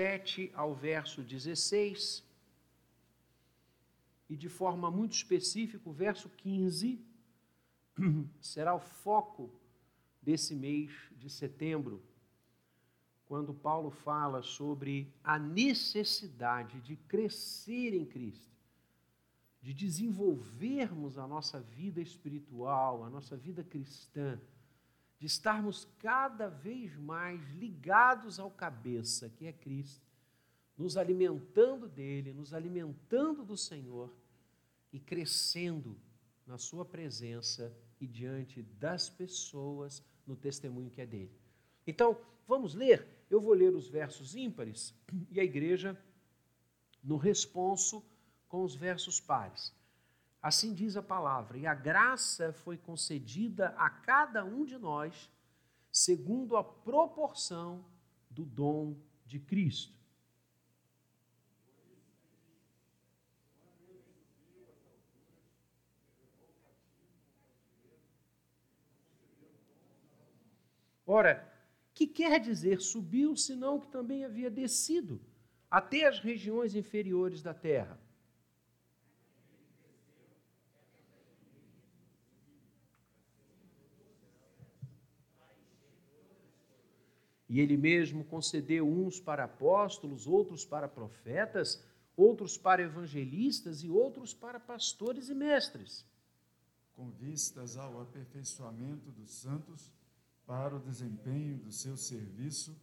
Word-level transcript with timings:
7 0.00 0.50
ao 0.54 0.74
verso 0.74 1.22
16, 1.22 2.24
e 4.30 4.34
de 4.34 4.48
forma 4.48 4.90
muito 4.90 5.12
específica, 5.12 5.86
o 5.86 5.92
verso 5.92 6.30
15 6.30 7.04
será 8.40 8.74
o 8.74 8.80
foco 8.80 9.50
desse 10.22 10.56
mês 10.56 10.90
de 11.18 11.28
setembro, 11.28 12.02
quando 13.26 13.52
Paulo 13.52 13.90
fala 13.90 14.40
sobre 14.40 15.12
a 15.22 15.38
necessidade 15.38 16.80
de 16.80 16.96
crescer 16.96 17.92
em 17.92 18.06
Cristo, 18.06 18.56
de 19.60 19.74
desenvolvermos 19.74 21.18
a 21.18 21.26
nossa 21.26 21.60
vida 21.60 22.00
espiritual, 22.00 23.04
a 23.04 23.10
nossa 23.10 23.36
vida 23.36 23.62
cristã, 23.62 24.40
de 25.20 25.26
estarmos 25.26 25.86
cada 25.98 26.48
vez 26.48 26.96
mais 26.96 27.46
ligados 27.50 28.40
ao 28.40 28.50
cabeça, 28.50 29.28
que 29.28 29.46
é 29.46 29.52
Cristo, 29.52 30.08
nos 30.78 30.96
alimentando 30.96 31.86
dele, 31.86 32.32
nos 32.32 32.54
alimentando 32.54 33.44
do 33.44 33.54
Senhor 33.54 34.10
e 34.90 34.98
crescendo 34.98 35.94
na 36.46 36.56
Sua 36.56 36.86
presença 36.86 37.70
e 38.00 38.06
diante 38.06 38.62
das 38.62 39.10
pessoas 39.10 40.02
no 40.26 40.34
testemunho 40.34 40.90
que 40.90 41.02
é 41.02 41.06
dele. 41.06 41.38
Então, 41.86 42.16
vamos 42.48 42.74
ler? 42.74 43.06
Eu 43.28 43.42
vou 43.42 43.52
ler 43.52 43.74
os 43.74 43.88
versos 43.88 44.34
ímpares 44.34 44.94
e 45.30 45.38
a 45.38 45.44
igreja 45.44 46.02
no 47.04 47.18
responso 47.18 48.02
com 48.48 48.64
os 48.64 48.74
versos 48.74 49.20
pares. 49.20 49.70
Assim 50.42 50.72
diz 50.72 50.96
a 50.96 51.02
palavra: 51.02 51.58
E 51.58 51.66
a 51.66 51.74
graça 51.74 52.52
foi 52.52 52.78
concedida 52.78 53.68
a 53.76 53.90
cada 53.90 54.44
um 54.44 54.64
de 54.64 54.78
nós, 54.78 55.30
segundo 55.92 56.56
a 56.56 56.64
proporção 56.64 57.84
do 58.30 58.44
dom 58.44 58.96
de 59.26 59.38
Cristo. 59.38 60.00
Ora, 71.06 71.52
que 71.92 72.06
quer 72.06 72.38
dizer 72.38 72.80
subiu, 72.80 73.36
senão 73.36 73.80
que 73.80 73.88
também 73.88 74.24
havia 74.24 74.48
descido 74.48 75.20
até 75.68 76.06
as 76.06 76.20
regiões 76.20 76.76
inferiores 76.76 77.42
da 77.42 77.52
terra? 77.52 78.00
E 87.50 87.58
ele 87.58 87.76
mesmo 87.76 88.22
concedeu 88.22 88.88
uns 88.88 89.18
para 89.18 89.42
apóstolos, 89.42 90.28
outros 90.28 90.64
para 90.64 90.86
profetas, 90.86 91.84
outros 92.16 92.56
para 92.56 92.80
evangelistas 92.80 93.82
e 93.82 93.90
outros 93.90 94.32
para 94.32 94.60
pastores 94.60 95.28
e 95.28 95.34
mestres. 95.34 96.06
Com 96.94 97.10
vistas 97.10 97.76
ao 97.76 98.00
aperfeiçoamento 98.00 99.10
dos 99.10 99.32
santos, 99.32 99.92
para 100.46 100.76
o 100.76 100.78
desempenho 100.78 101.58
do 101.58 101.72
seu 101.72 101.96
serviço, 101.96 102.80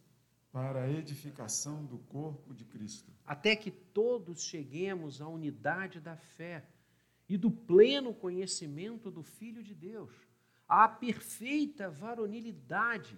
para 0.51 0.83
a 0.83 0.91
edificação 0.91 1.85
do 1.85 1.99
corpo 1.99 2.53
de 2.53 2.65
Cristo. 2.65 3.09
Até 3.25 3.55
que 3.55 3.71
todos 3.71 4.43
cheguemos 4.43 5.21
à 5.21 5.29
unidade 5.29 6.01
da 6.01 6.17
fé 6.17 6.67
e 7.29 7.37
do 7.37 7.49
pleno 7.49 8.13
conhecimento 8.13 9.09
do 9.09 9.23
Filho 9.23 9.63
de 9.63 9.73
Deus, 9.73 10.13
à 10.67 10.89
perfeita 10.89 11.89
varonilidade 11.89 13.17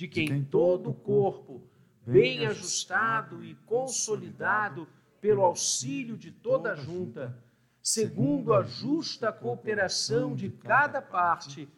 de 0.00 0.08
quem, 0.08 0.24
de 0.24 0.32
quem 0.32 0.44
todo 0.44 0.88
o 0.88 0.94
corpo, 0.94 1.60
bem 2.06 2.46
ajustado 2.46 3.44
e 3.44 3.54
consolidado 3.66 4.88
pelo 5.20 5.42
auxílio 5.42 6.16
de 6.16 6.30
toda 6.30 6.72
a 6.72 6.74
junta, 6.74 7.38
segundo 7.82 8.54
a 8.54 8.62
justa 8.62 9.30
cooperação 9.30 10.34
de 10.34 10.48
cada 10.48 11.02
parte, 11.02 11.68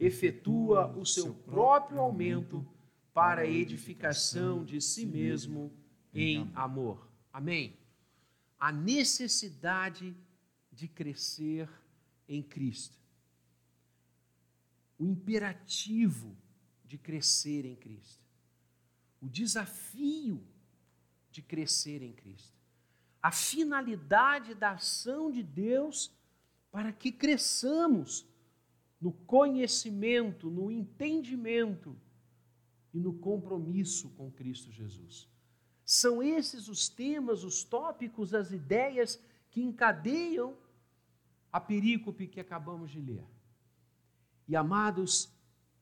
efetua 0.00 0.86
o 0.96 1.04
seu 1.04 1.34
próprio 1.34 2.00
aumento 2.00 2.66
para 3.12 3.42
a 3.42 3.46
edificação 3.46 4.64
de 4.64 4.80
si 4.80 5.04
mesmo 5.04 5.70
em 6.14 6.50
amor. 6.54 7.06
Amém. 7.30 7.76
A 8.58 8.72
necessidade 8.72 10.16
de 10.72 10.88
crescer 10.88 11.68
em 12.26 12.42
Cristo. 12.42 12.96
O 14.98 15.04
imperativo 15.04 16.34
de 16.86 16.96
crescer 16.96 17.64
em 17.64 17.74
Cristo. 17.74 18.24
O 19.20 19.28
desafio 19.28 20.42
de 21.30 21.42
crescer 21.42 22.02
em 22.02 22.12
Cristo. 22.12 22.56
A 23.22 23.32
finalidade 23.32 24.54
da 24.54 24.72
ação 24.72 25.30
de 25.30 25.42
Deus 25.42 26.12
para 26.70 26.92
que 26.92 27.10
cresçamos 27.10 28.26
no 29.00 29.12
conhecimento, 29.12 30.50
no 30.50 30.70
entendimento 30.70 31.96
e 32.92 33.00
no 33.00 33.14
compromisso 33.14 34.10
com 34.10 34.30
Cristo 34.30 34.70
Jesus. 34.70 35.28
São 35.84 36.22
esses 36.22 36.68
os 36.68 36.88
temas, 36.88 37.44
os 37.44 37.62
tópicos, 37.62 38.34
as 38.34 38.52
ideias 38.52 39.20
que 39.50 39.62
encadeiam 39.62 40.56
a 41.52 41.60
perícope 41.60 42.26
que 42.26 42.40
acabamos 42.40 42.90
de 42.90 43.00
ler. 43.00 43.24
E 44.48 44.56
amados, 44.56 45.32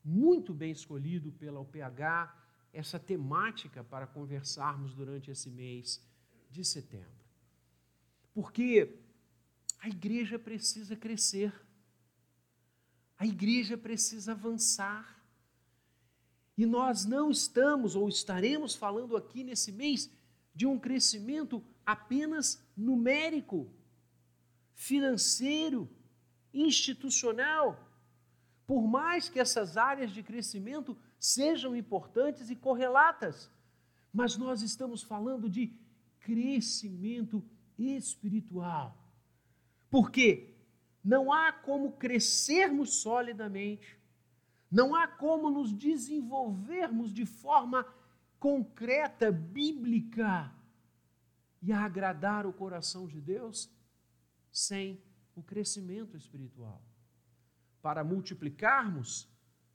muito 0.04 0.52
bem 0.52 0.70
escolhido 0.70 1.32
pela 1.32 1.60
UPH 1.60 2.44
essa 2.72 2.98
temática 2.98 3.82
para 3.82 4.06
conversarmos 4.06 4.92
durante 4.94 5.30
esse 5.30 5.48
mês 5.48 6.04
de 6.50 6.64
setembro. 6.64 7.24
Porque 8.34 8.98
a 9.78 9.88
igreja 9.88 10.38
precisa 10.38 10.96
crescer, 10.96 11.52
a 13.16 13.26
igreja 13.26 13.78
precisa 13.78 14.32
avançar. 14.32 15.22
E 16.56 16.66
nós 16.66 17.04
não 17.04 17.30
estamos 17.30 17.96
ou 17.96 18.08
estaremos 18.08 18.74
falando 18.74 19.16
aqui 19.16 19.42
nesse 19.42 19.72
mês 19.72 20.10
de 20.54 20.66
um 20.66 20.78
crescimento 20.78 21.64
apenas 21.84 22.62
numérico, 22.76 23.72
financeiro, 24.74 25.88
institucional 26.52 27.83
por 28.66 28.86
mais 28.86 29.28
que 29.28 29.38
essas 29.38 29.76
áreas 29.76 30.10
de 30.10 30.22
crescimento 30.22 30.96
sejam 31.18 31.76
importantes 31.76 32.50
e 32.50 32.56
correlatas, 32.56 33.50
mas 34.12 34.36
nós 34.36 34.62
estamos 34.62 35.02
falando 35.02 35.50
de 35.50 35.76
crescimento 36.20 37.44
espiritual. 37.78 38.96
Porque 39.90 40.54
não 41.02 41.32
há 41.32 41.52
como 41.52 41.92
crescermos 41.92 43.02
solidamente, 43.02 43.98
não 44.70 44.94
há 44.94 45.06
como 45.06 45.50
nos 45.50 45.72
desenvolvermos 45.72 47.12
de 47.12 47.26
forma 47.26 47.86
concreta, 48.38 49.30
bíblica 49.30 50.50
e 51.62 51.72
agradar 51.72 52.46
o 52.46 52.52
coração 52.52 53.06
de 53.06 53.20
Deus 53.20 53.70
sem 54.50 55.02
o 55.34 55.42
crescimento 55.42 56.16
espiritual 56.16 56.82
para 57.84 58.02
multiplicarmos, 58.02 59.28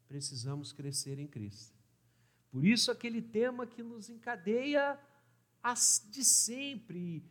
precisamos 0.08 0.74
crescer 0.74 1.20
em 1.20 1.28
Cristo. 1.28 1.78
Por 2.50 2.66
isso, 2.66 2.90
aquele 2.90 3.22
tema 3.22 3.68
que 3.68 3.84
nos 3.84 4.10
encadeia 4.10 5.00
de 6.10 6.24
sempre 6.24 7.24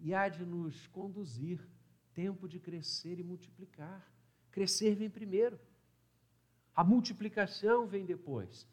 e 0.00 0.12
há 0.12 0.28
de 0.28 0.44
nos 0.44 0.88
conduzir 0.88 1.64
tempo 2.12 2.48
de 2.48 2.58
crescer 2.58 3.20
e 3.20 3.22
multiplicar. 3.22 4.04
Crescer 4.50 4.96
vem 4.96 5.08
primeiro, 5.08 5.60
a 6.74 6.82
multiplicação 6.82 7.86
vem 7.86 8.04
depois. 8.04 8.66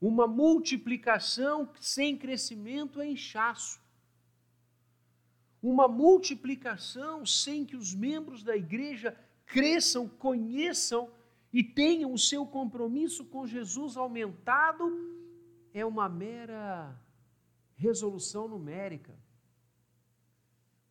Uma 0.00 0.26
multiplicação 0.26 1.72
sem 1.80 2.18
crescimento 2.18 3.00
é 3.00 3.06
inchaço. 3.06 3.80
Uma 5.62 5.86
multiplicação 5.86 7.24
sem 7.24 7.64
que 7.64 7.76
os 7.76 7.94
membros 7.94 8.42
da 8.42 8.56
igreja 8.56 9.16
cresçam, 9.52 10.08
conheçam 10.08 11.10
e 11.52 11.62
tenham 11.62 12.12
o 12.12 12.18
seu 12.18 12.46
compromisso 12.46 13.24
com 13.24 13.46
Jesus 13.46 13.96
aumentado, 13.96 14.84
é 15.74 15.84
uma 15.84 16.08
mera 16.08 16.96
resolução 17.74 18.46
numérica, 18.46 19.18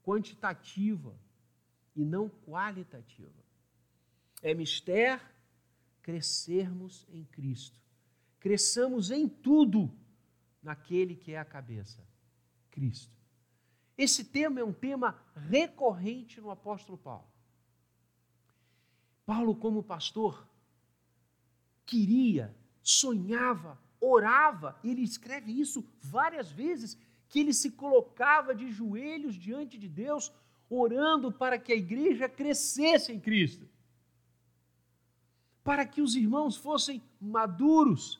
quantitativa 0.03 1.15
e 1.95 2.03
não 2.03 2.29
qualitativa. 2.29 3.43
É 4.41 4.53
mistério 4.53 5.21
crescermos 6.01 7.05
em 7.11 7.23
Cristo. 7.25 7.79
Cresçamos 8.39 9.11
em 9.11 9.27
tudo 9.27 9.93
naquele 10.63 11.15
que 11.15 11.33
é 11.33 11.37
a 11.37 11.45
cabeça, 11.45 12.03
Cristo. 12.71 13.15
Esse 13.97 14.23
tema 14.23 14.59
é 14.59 14.63
um 14.63 14.73
tema 14.73 15.21
recorrente 15.35 16.39
no 16.39 16.49
apóstolo 16.49 16.97
Paulo. 16.97 17.28
Paulo, 19.31 19.53
como 19.55 19.89
pastor, 19.95 20.33
queria, 21.85 22.45
sonhava, 22.81 23.79
orava, 24.01 24.69
ele 24.83 25.03
escreve 25.03 25.51
isso 25.51 25.79
várias 26.01 26.49
vezes, 26.51 26.97
que 27.29 27.39
ele 27.41 27.53
se 27.53 27.69
colocava 27.83 28.55
de 28.55 28.67
joelhos 28.71 29.35
diante 29.35 29.77
de 29.77 29.87
Deus, 29.87 30.31
orando 30.69 31.31
para 31.31 31.59
que 31.59 31.71
a 31.71 31.75
igreja 31.75 32.27
crescesse 32.27 33.11
em 33.11 33.19
Cristo 33.19 33.65
para 35.69 35.85
que 35.85 36.01
os 36.01 36.15
irmãos 36.15 36.55
fossem 36.57 36.99
maduros. 37.21 38.19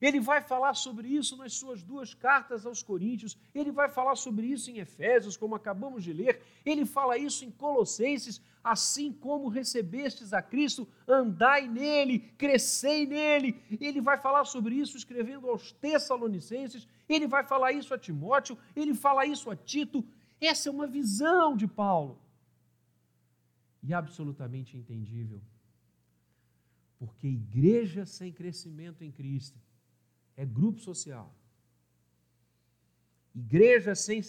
Ele 0.00 0.20
vai 0.20 0.40
falar 0.40 0.74
sobre 0.74 1.08
isso 1.08 1.36
nas 1.36 1.54
suas 1.54 1.82
duas 1.82 2.14
cartas 2.14 2.64
aos 2.64 2.82
Coríntios, 2.82 3.36
ele 3.52 3.72
vai 3.72 3.88
falar 3.88 4.14
sobre 4.14 4.46
isso 4.46 4.70
em 4.70 4.78
Efésios, 4.78 5.36
como 5.36 5.56
acabamos 5.56 6.04
de 6.04 6.12
ler, 6.12 6.40
ele 6.64 6.86
fala 6.86 7.18
isso 7.18 7.44
em 7.44 7.50
Colossenses, 7.50 8.40
assim 8.62 9.12
como 9.12 9.48
recebestes 9.48 10.32
a 10.32 10.40
Cristo, 10.40 10.86
andai 11.06 11.66
nele, 11.66 12.20
crescei 12.38 13.06
nele. 13.06 13.60
Ele 13.80 14.00
vai 14.00 14.18
falar 14.18 14.44
sobre 14.44 14.76
isso 14.76 14.96
escrevendo 14.96 15.48
aos 15.48 15.72
Tessalonicenses, 15.72 16.86
ele 17.08 17.26
vai 17.26 17.42
falar 17.42 17.72
isso 17.72 17.92
a 17.92 17.98
Timóteo, 17.98 18.56
ele 18.76 18.94
fala 18.94 19.26
isso 19.26 19.50
a 19.50 19.56
Tito. 19.56 20.04
Essa 20.40 20.68
é 20.68 20.72
uma 20.72 20.86
visão 20.86 21.56
de 21.56 21.66
Paulo. 21.66 22.20
E 23.82 23.92
absolutamente 23.92 24.76
entendível 24.76 25.40
porque 26.98 27.28
igreja 27.28 28.04
sem 28.04 28.32
crescimento 28.32 29.02
em 29.02 29.10
Cristo 29.10 29.58
é 30.38 30.46
grupo 30.46 30.80
social. 30.80 31.34
Igreja 33.34 33.94
sem, 33.94 34.22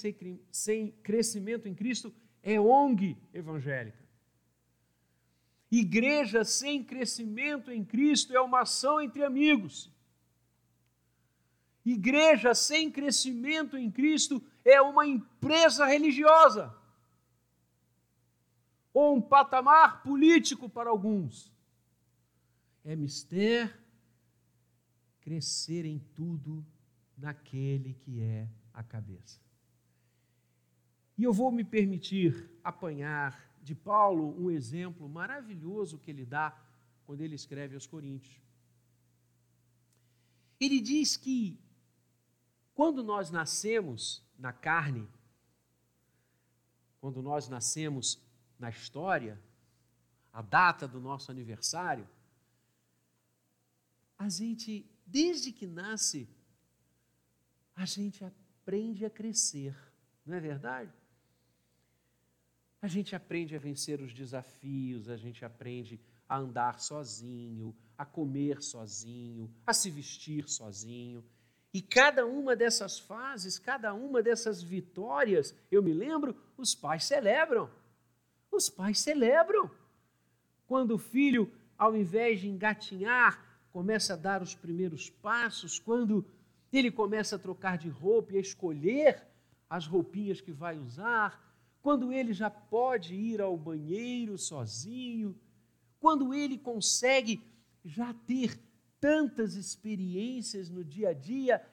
sem 0.52 0.92
crescimento 1.04 1.68
em 1.68 1.76
Cristo 1.76 2.12
é 2.42 2.60
ONG 2.60 3.16
evangélica. 3.34 4.04
Igreja 5.72 6.44
sem 6.44 6.84
crescimento 6.84 7.72
em 7.72 7.86
Cristo 7.86 8.34
é 8.34 8.42
uma 8.42 8.62
ação 8.62 9.00
entre 9.00 9.24
amigos. 9.24 9.92
Igreja 11.86 12.56
sem 12.56 12.92
crescimento 12.92 13.78
em 13.78 13.90
Cristo 13.92 14.44
é 14.66 14.82
uma 14.82 15.06
empresa 15.08 15.86
religiosa 15.86 16.76
ou 18.92 19.16
um 19.16 19.22
patamar 19.22 20.02
político 20.02 20.68
para 20.68 20.90
alguns 20.90 21.54
é 22.84 22.96
mister 22.96 23.80
crescer 25.30 25.86
em 25.86 26.00
tudo 26.16 26.66
naquele 27.16 27.94
que 27.94 28.20
é 28.20 28.50
a 28.74 28.82
cabeça. 28.82 29.40
E 31.16 31.24
eu 31.24 31.32
vou 31.32 31.52
me 31.52 31.64
permitir 31.64 32.50
apanhar 32.64 33.40
de 33.62 33.76
Paulo 33.76 34.36
um 34.44 34.50
exemplo 34.50 35.08
maravilhoso 35.08 36.00
que 36.00 36.10
ele 36.10 36.26
dá 36.26 36.60
quando 37.06 37.22
ele 37.22 37.36
escreve 37.36 37.76
aos 37.76 37.86
Coríntios. 37.86 38.42
Ele 40.60 40.80
diz 40.80 41.16
que 41.16 41.60
quando 42.74 43.04
nós 43.04 43.30
nascemos 43.30 44.24
na 44.36 44.52
carne, 44.52 45.08
quando 47.00 47.22
nós 47.22 47.48
nascemos 47.48 48.20
na 48.58 48.72
história, 48.72 49.40
a 50.34 50.42
data 50.42 50.88
do 50.88 51.00
nosso 51.00 51.30
aniversário, 51.30 52.10
a 54.18 54.28
gente, 54.28 54.86
desde 55.12 55.52
que 55.52 55.66
nasce, 55.66 56.30
a 57.76 57.86
gente 57.86 58.24
aprende 58.24 59.06
a 59.06 59.10
crescer, 59.10 59.76
não 60.26 60.36
é 60.36 60.40
verdade? 60.40 60.94
A 62.82 62.88
gente 62.88 63.16
aprende 63.16 63.56
a 63.56 63.60
vencer 63.60 64.02
os 64.02 64.14
desafios, 64.14 65.10
a 65.10 65.18
gente 65.18 65.44
aprende 65.44 66.00
a 66.28 66.38
andar 66.38 66.80
sozinho, 66.80 67.76
a 67.98 68.06
comer 68.06 68.62
sozinho, 68.62 69.54
a 69.66 69.74
se 69.74 69.90
vestir 69.90 70.48
sozinho. 70.48 71.26
E 71.74 71.82
cada 71.82 72.26
uma 72.26 72.56
dessas 72.56 73.00
fases, 73.00 73.60
cada 73.60 73.94
uma 73.94 74.24
dessas 74.24 74.62
vitórias, 74.62 75.54
eu 75.70 75.84
me 75.84 75.94
lembro, 75.94 76.36
os 76.58 76.74
pais 76.74 77.04
celebram. 77.04 77.70
Os 78.52 78.70
pais 78.70 79.00
celebram. 79.00 79.70
Quando 80.66 80.96
o 80.96 81.00
filho, 81.00 81.52
ao 81.78 81.96
invés 81.96 82.40
de 82.40 82.48
engatinhar, 82.48 83.49
começa 83.72 84.14
a 84.14 84.18
dar 84.18 84.42
os 84.42 84.56
primeiros 84.56 85.10
passos, 85.10 85.80
quando 85.80 86.26
ele 86.72 86.92
começa 86.92 87.36
a 87.36 87.40
trocar 87.40 87.78
de 87.78 87.90
roupa 87.90 88.34
e 88.34 88.38
a 88.38 88.42
escolher 88.42 89.24
as 89.70 89.86
roupinhas 89.86 90.42
que 90.42 90.52
vai 90.52 90.78
usar, 90.78 91.46
quando 91.82 92.12
ele 92.12 92.34
já 92.34 92.50
pode 92.50 93.16
ir 93.16 93.42
ao 93.42 93.56
banheiro 93.58 94.38
sozinho, 94.38 95.36
quando 96.00 96.34
ele 96.34 96.58
consegue 96.58 97.42
já 97.86 98.14
ter 98.14 98.60
tantas 99.00 99.56
experiências 99.56 100.70
no 100.70 100.84
dia 100.84 101.10
a 101.10 101.14
dia, 101.14 101.66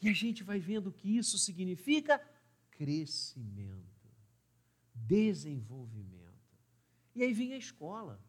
e 0.00 0.08
a 0.08 0.12
gente 0.12 0.44
vai 0.44 0.60
vendo 0.60 0.92
que 0.92 1.16
isso 1.16 1.36
significa 1.38 2.20
crescimento, 2.70 4.08
desenvolvimento. 4.94 6.18
E 7.16 7.22
aí 7.24 7.32
vem 7.32 7.52
a 7.52 7.58
escola 7.58 8.20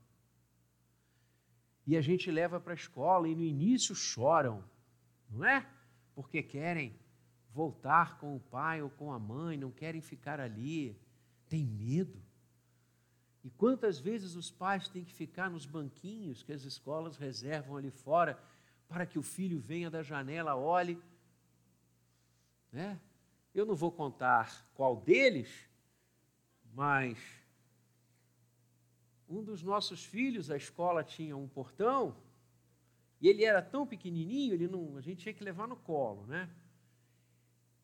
e 1.89 1.97
a 1.97 2.01
gente 2.01 2.29
leva 2.29 2.59
para 2.59 2.73
a 2.73 2.75
escola 2.75 3.27
e 3.27 3.33
no 3.33 3.43
início 3.43 3.95
choram, 3.95 4.63
não 5.27 5.43
é? 5.43 5.67
Porque 6.13 6.43
querem 6.43 6.95
voltar 7.49 8.19
com 8.19 8.35
o 8.35 8.39
pai 8.39 8.79
ou 8.79 8.91
com 8.91 9.11
a 9.11 9.17
mãe, 9.17 9.57
não 9.57 9.71
querem 9.71 9.99
ficar 9.99 10.39
ali, 10.39 10.95
tem 11.47 11.65
medo. 11.65 12.21
E 13.43 13.49
quantas 13.49 13.97
vezes 13.99 14.35
os 14.35 14.51
pais 14.51 14.87
têm 14.87 15.03
que 15.03 15.11
ficar 15.11 15.49
nos 15.49 15.65
banquinhos 15.65 16.43
que 16.43 16.53
as 16.53 16.63
escolas 16.63 17.17
reservam 17.17 17.75
ali 17.75 17.89
fora 17.89 18.39
para 18.87 19.07
que 19.07 19.17
o 19.17 19.23
filho 19.23 19.59
venha 19.59 19.89
da 19.89 20.03
janela, 20.03 20.55
olhe, 20.55 21.01
né? 22.71 22.99
Eu 23.51 23.65
não 23.65 23.73
vou 23.73 23.91
contar 23.91 24.63
qual 24.75 24.95
deles, 24.95 25.67
mas 26.71 27.17
um 29.29 29.43
dos 29.43 29.61
nossos 29.61 30.03
filhos, 30.03 30.49
a 30.49 30.57
escola 30.57 31.03
tinha 31.03 31.37
um 31.37 31.47
portão, 31.47 32.15
e 33.21 33.27
ele 33.27 33.45
era 33.45 33.61
tão 33.61 33.85
pequenininho, 33.85 34.53
ele 34.53 34.67
não, 34.67 34.97
a 34.97 35.01
gente 35.01 35.21
tinha 35.21 35.33
que 35.33 35.43
levar 35.43 35.67
no 35.67 35.75
colo, 35.75 36.25
né? 36.25 36.49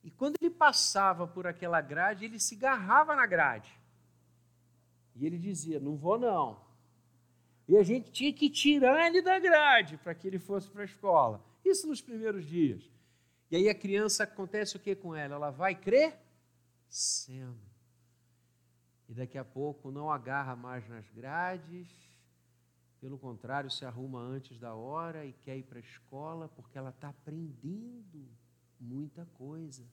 E 0.04 0.10
quando 0.10 0.38
ele 0.42 0.50
passava 0.50 1.28
por 1.28 1.46
aquela 1.46 1.82
grade, 1.82 2.26
ele 2.26 2.40
se 2.40 2.56
garrava 2.56 3.16
na 3.16 3.26
grade. 3.26 3.72
E 5.16 5.26
ele 5.26 5.38
dizia: 5.38 5.80
Não 5.80 5.96
vou 5.96 6.20
não. 6.20 6.64
E 7.68 7.76
a 7.76 7.84
gente 7.84 8.12
tinha 8.12 8.32
que 8.32 8.48
tirar 8.48 9.08
ele 9.08 9.22
da 9.22 9.40
grade 9.40 9.98
para 9.98 10.14
que 10.14 10.28
ele 10.28 10.38
fosse 10.38 10.70
para 10.70 10.84
a 10.84 10.86
escola. 10.86 11.44
Isso 11.64 11.88
nos 11.88 12.02
primeiros 12.02 12.46
dias. 12.46 12.84
E 13.50 13.56
aí 13.56 13.68
a 13.68 13.74
criança 13.74 14.24
acontece 14.24 14.78
o 14.78 14.80
que 14.80 14.96
com 14.96 15.16
ela? 15.16 15.36
Ela 15.36 15.50
vai 15.50 15.74
crescendo 15.74 17.60
e 19.08 19.14
daqui 19.14 19.38
a 19.38 19.46
pouco 19.46 19.92
não 19.92 20.12
agarra 20.12 20.56
mais 20.56 20.88
nas 20.88 21.08
grades, 21.10 21.88
pelo 23.00 23.20
contrário, 23.20 23.70
se 23.70 23.86
arruma 23.86 24.20
antes 24.20 24.58
da 24.58 24.74
hora 24.74 25.26
e 25.26 25.34
quer 25.34 25.58
ir 25.58 25.64
para 25.64 25.78
a 25.78 25.82
escola 25.82 26.50
porque 26.50 26.78
ela 26.78 26.90
está 26.90 27.10
aprendendo 27.10 28.28
muita 28.80 29.26
coisa. 29.28 29.86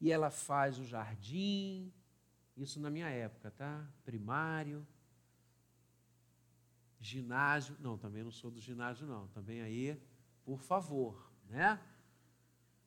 E 0.00 0.10
ela 0.10 0.30
faz 0.30 0.78
o 0.78 0.84
jardim, 0.84 1.92
isso 2.56 2.80
na 2.80 2.90
minha 2.90 3.08
época, 3.08 3.50
tá? 3.50 3.86
Primário, 4.04 4.86
ginásio, 6.98 7.76
não, 7.78 7.98
também 7.98 8.24
não 8.24 8.30
sou 8.30 8.50
do 8.50 8.60
ginásio, 8.60 9.06
não, 9.06 9.28
também 9.28 9.60
aí, 9.60 10.00
por 10.44 10.60
favor, 10.60 11.30
né? 11.48 11.78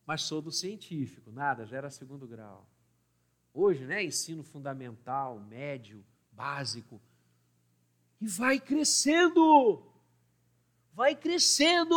Mas 0.06 0.24
sou 0.24 0.42
do 0.42 0.52
científico, 0.52 1.32
nada, 1.32 1.66
já 1.66 1.78
era 1.78 1.92
segundo 1.92 2.28
grau 2.28 2.68
hoje, 3.58 3.86
né? 3.86 4.04
Ensino 4.04 4.44
fundamental, 4.44 5.40
médio, 5.40 6.06
básico. 6.32 7.02
E 8.22 8.28
vai 8.28 8.60
crescendo, 8.60 9.84
vai 10.94 11.16
crescendo, 11.16 11.96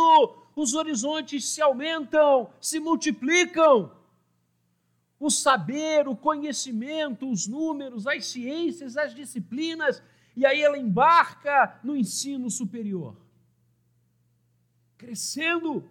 os 0.55 0.73
horizontes 0.73 1.45
se 1.45 1.61
aumentam, 1.61 2.51
se 2.59 2.79
multiplicam. 2.79 3.95
O 5.19 5.29
saber, 5.29 6.07
o 6.07 6.15
conhecimento, 6.15 7.29
os 7.29 7.45
números, 7.45 8.07
as 8.07 8.25
ciências, 8.25 8.97
as 8.97 9.13
disciplinas, 9.13 10.01
e 10.35 10.45
aí 10.45 10.61
ela 10.61 10.77
embarca 10.77 11.79
no 11.83 11.95
ensino 11.95 12.49
superior. 12.49 13.15
Crescendo. 14.97 15.87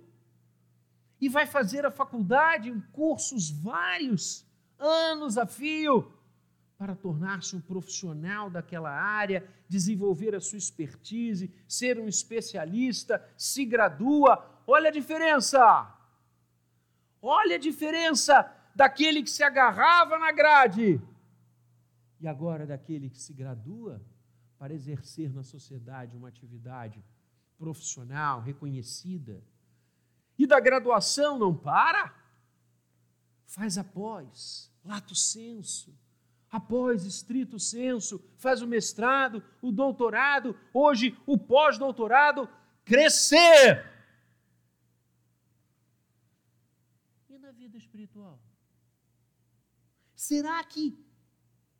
e 1.20 1.28
vai 1.28 1.46
fazer 1.46 1.84
a 1.84 1.90
faculdade 1.90 2.70
em 2.70 2.80
cursos 2.92 3.50
vários, 3.50 4.46
anos 4.80 5.38
a 5.38 5.46
fio, 5.46 6.12
para 6.78 6.96
tornar-se 6.96 7.54
um 7.54 7.60
profissional 7.60 8.48
daquela 8.48 8.90
área, 8.90 9.46
desenvolver 9.68 10.34
a 10.34 10.40
sua 10.40 10.58
expertise, 10.58 11.52
ser 11.68 11.98
um 11.98 12.08
especialista, 12.08 13.22
se 13.36 13.64
gradua. 13.64 14.62
Olha 14.66 14.88
a 14.88 14.92
diferença! 14.92 15.94
Olha 17.22 17.56
a 17.56 17.58
diferença 17.58 18.50
daquele 18.74 19.22
que 19.22 19.28
se 19.28 19.42
agarrava 19.42 20.18
na 20.18 20.32
grade 20.32 21.00
e 22.20 22.28
agora 22.28 22.66
daquele 22.66 23.08
que 23.08 23.18
se 23.18 23.32
gradua 23.32 24.00
para 24.58 24.74
exercer 24.74 25.32
na 25.32 25.42
sociedade 25.42 26.16
uma 26.16 26.28
atividade 26.28 27.02
profissional 27.58 28.40
reconhecida. 28.40 29.42
E 30.38 30.46
da 30.46 30.60
graduação 30.60 31.38
não 31.38 31.56
para, 31.56 32.14
faz 33.46 33.78
após, 33.78 34.69
lato 34.84 35.14
senso, 35.14 35.94
após 36.50 37.04
estrito 37.04 37.58
senso, 37.58 38.22
faz 38.36 38.60
o 38.60 38.66
mestrado, 38.66 39.42
o 39.62 39.70
doutorado, 39.70 40.56
hoje 40.74 41.16
o 41.26 41.38
pós-doutorado, 41.38 42.48
crescer. 42.84 43.88
E 47.28 47.38
na 47.38 47.52
vida 47.52 47.78
espiritual? 47.78 48.38
Será 50.14 50.62
que 50.64 50.98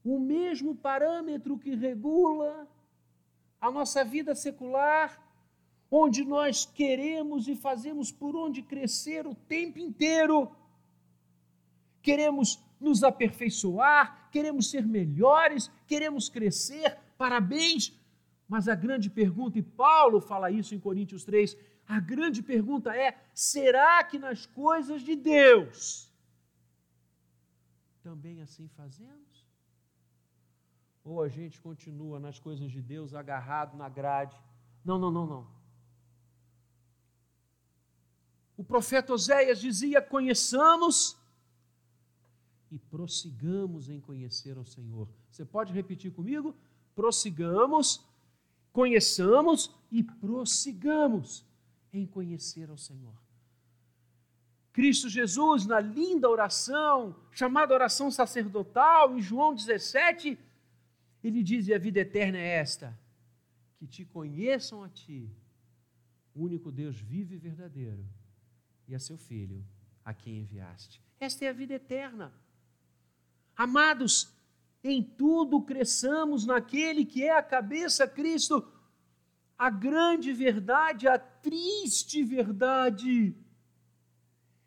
o 0.05 0.19
mesmo 0.19 0.75
parâmetro 0.75 1.59
que 1.59 1.75
regula 1.75 2.69
a 3.61 3.71
nossa 3.71 4.05
vida 4.05 4.35
secular, 4.35 5.21
onde 5.91 6.25
nós 6.25 6.65
queremos 6.65 7.49
e 7.49 7.57
fazemos 7.57 8.11
por 8.13 8.37
onde 8.37 8.63
crescer 8.63 9.27
o 9.27 9.35
tempo 9.35 9.79
inteiro, 9.79 10.51
queremos 12.01 12.59
nos 12.81 13.03
aperfeiçoar, 13.03 14.31
queremos 14.31 14.71
ser 14.71 14.87
melhores, 14.87 15.71
queremos 15.87 16.29
crescer, 16.29 16.97
parabéns. 17.19 17.93
Mas 18.49 18.67
a 18.69 18.75
grande 18.75 19.11
pergunta, 19.11 19.59
e 19.59 19.63
Paulo 19.63 20.21
fala 20.21 20.51
isso 20.51 20.75
em 20.75 20.81
Coríntios 20.81 21.25
3, 21.25 21.57
a 21.87 22.01
grande 22.01 22.43
pergunta 22.43 22.97
é: 22.97 23.21
será 23.35 24.03
que 24.03 24.19
nas 24.19 24.47
coisas 24.47 25.03
de 25.03 25.15
Deus 25.15 26.11
também 28.03 28.41
assim 28.41 28.67
fazemos? 28.69 29.47
Ou 31.05 31.23
a 31.23 31.29
gente 31.29 31.61
continua 31.61 32.19
nas 32.19 32.39
coisas 32.39 32.71
de 32.71 32.81
Deus 32.81 33.15
agarrado 33.15 33.77
na 33.77 33.89
grade? 33.89 34.37
Não, 34.85 34.99
não, 34.99 35.11
não, 35.11 35.27
não. 35.27 35.61
O 38.57 38.65
profeta 38.65 39.13
Oséias 39.13 39.61
dizia: 39.61 40.01
conheçamos 40.01 41.20
e 42.71 42.79
prossigamos 42.79 43.89
em 43.89 44.01
conhecer 44.01 44.57
o 44.57 44.65
Senhor. 44.65 45.09
Você 45.31 45.45
pode 45.45 45.73
repetir 45.73 46.13
comigo? 46.13 46.55
Prossigamos, 46.95 48.05
conheçamos 48.73 49.75
e 49.91 50.03
prossigamos 50.03 51.45
em 51.93 52.07
conhecer 52.07 52.71
ao 52.71 52.77
Senhor. 52.79 53.15
Cristo 54.73 55.09
Jesus, 55.09 55.67
na 55.67 55.81
linda 55.81 56.31
oração, 56.31 57.17
chamada 57.33 57.75
oração 57.75 58.11
sacerdotal, 58.11 59.17
em 59.17 59.21
João 59.21 59.53
17, 59.53 60.39
ele 61.25 61.43
diz: 61.43 61.67
E 61.67 61.75
a 61.75 61.79
vida 61.79 62.01
eterna 62.01 62.39
é 62.39 62.57
esta, 62.57 62.97
que 63.77 63.87
te 63.87 64.05
conheçam 64.05 64.85
a 64.85 64.89
ti, 64.89 65.29
o 66.35 66.45
único 66.45 66.71
Deus 66.71 67.01
vivo 67.01 67.35
e 67.35 67.37
verdadeiro, 67.37 68.07
e 68.87 68.95
a 68.95 69.01
seu 69.01 69.19
Filho, 69.19 69.65
a 70.05 70.15
quem 70.15 70.39
enviaste. 70.39 71.03
Esta 71.19 71.45
é 71.45 71.49
a 71.49 71.53
vida 71.53 71.75
eterna. 71.75 72.33
Amados, 73.61 74.35
em 74.83 75.03
tudo 75.03 75.61
cresçamos 75.61 76.47
naquele 76.47 77.05
que 77.05 77.25
é 77.25 77.37
a 77.37 77.43
cabeça, 77.43 78.09
Cristo. 78.09 78.67
A 79.59 79.69
grande 79.69 80.33
verdade, 80.33 81.07
a 81.07 81.19
triste 81.19 82.25
verdade, 82.25 83.37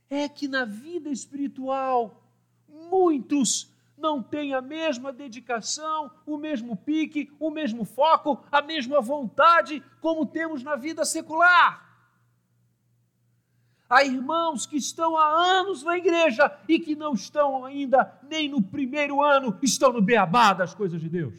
é 0.08 0.30
que 0.30 0.48
na 0.48 0.64
vida 0.64 1.10
espiritual, 1.10 2.24
muitos 2.70 3.74
não 3.98 4.22
têm 4.22 4.54
a 4.54 4.62
mesma 4.62 5.12
dedicação, 5.12 6.12
o 6.24 6.38
mesmo 6.38 6.78
pique, 6.78 7.32
o 7.40 7.50
mesmo 7.50 7.86
foco, 7.86 8.46
a 8.52 8.62
mesma 8.62 9.02
vontade 9.02 9.84
como 10.02 10.24
temos 10.24 10.62
na 10.62 10.76
vida 10.76 11.04
secular. 11.04 11.83
Há 13.94 14.04
irmãos 14.04 14.66
que 14.66 14.76
estão 14.76 15.16
há 15.16 15.60
anos 15.60 15.84
na 15.84 15.96
igreja 15.96 16.52
e 16.68 16.80
que 16.80 16.96
não 16.96 17.14
estão 17.14 17.64
ainda 17.64 18.12
nem 18.28 18.50
no 18.50 18.60
primeiro 18.60 19.22
ano, 19.22 19.56
estão 19.62 19.94
no 19.94 20.02
beabá 20.02 20.52
das 20.52 20.74
coisas 20.74 21.00
de 21.00 21.08
Deus. 21.08 21.36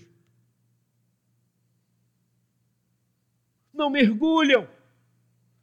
Não 3.72 3.90
mergulham, 3.90 4.68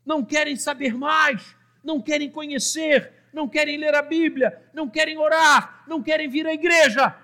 não 0.06 0.22
querem 0.22 0.58
saber 0.58 0.94
mais, 0.94 1.56
não 1.82 2.02
querem 2.02 2.30
conhecer, 2.30 3.14
não 3.32 3.48
querem 3.48 3.78
ler 3.78 3.96
a 3.96 4.02
Bíblia, 4.02 4.70
não 4.74 4.90
querem 4.90 5.18
orar, 5.18 5.86
não 5.88 6.04
querem 6.04 6.28
vir 6.28 6.46
à 6.46 6.54
igreja. 6.54 7.16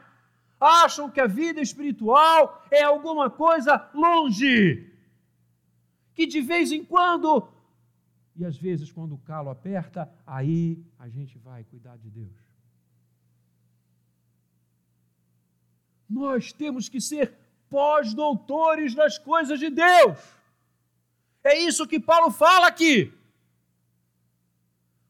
Acham 0.62 1.12
que 1.12 1.20
a 1.20 1.28
vida 1.28 1.60
espiritual 1.60 2.66
é 2.72 2.84
alguma 2.84 3.30
coisa 3.30 3.90
longe, 3.94 4.90
que 6.16 6.26
de 6.26 6.40
vez 6.40 6.72
em 6.72 6.86
quando 6.86 7.57
e 8.38 8.46
às 8.46 8.56
vezes, 8.56 8.91
quando 8.91 9.15
o 9.15 9.17
calo 9.17 9.50
aperta, 9.50 10.10
aí 10.25 10.86
a 11.00 11.10
gente 11.10 11.38
vai 11.39 11.63
cuidar 11.63 11.98
de 11.98 12.10
Deus. 12.10 12.38
Nós 16.08 16.53
temos 16.53 16.88
que 16.88 17.01
ser 17.01 17.34
pós-doutores 17.67 18.94
das 18.94 19.17
coisas 19.17 19.60
de 19.60 19.70
Deus. 19.72 20.20
É 21.44 21.58
isso 21.60 21.88
que 21.88 22.00
Paulo 22.00 22.29
fala 22.32 22.67
aqui. 22.67 23.12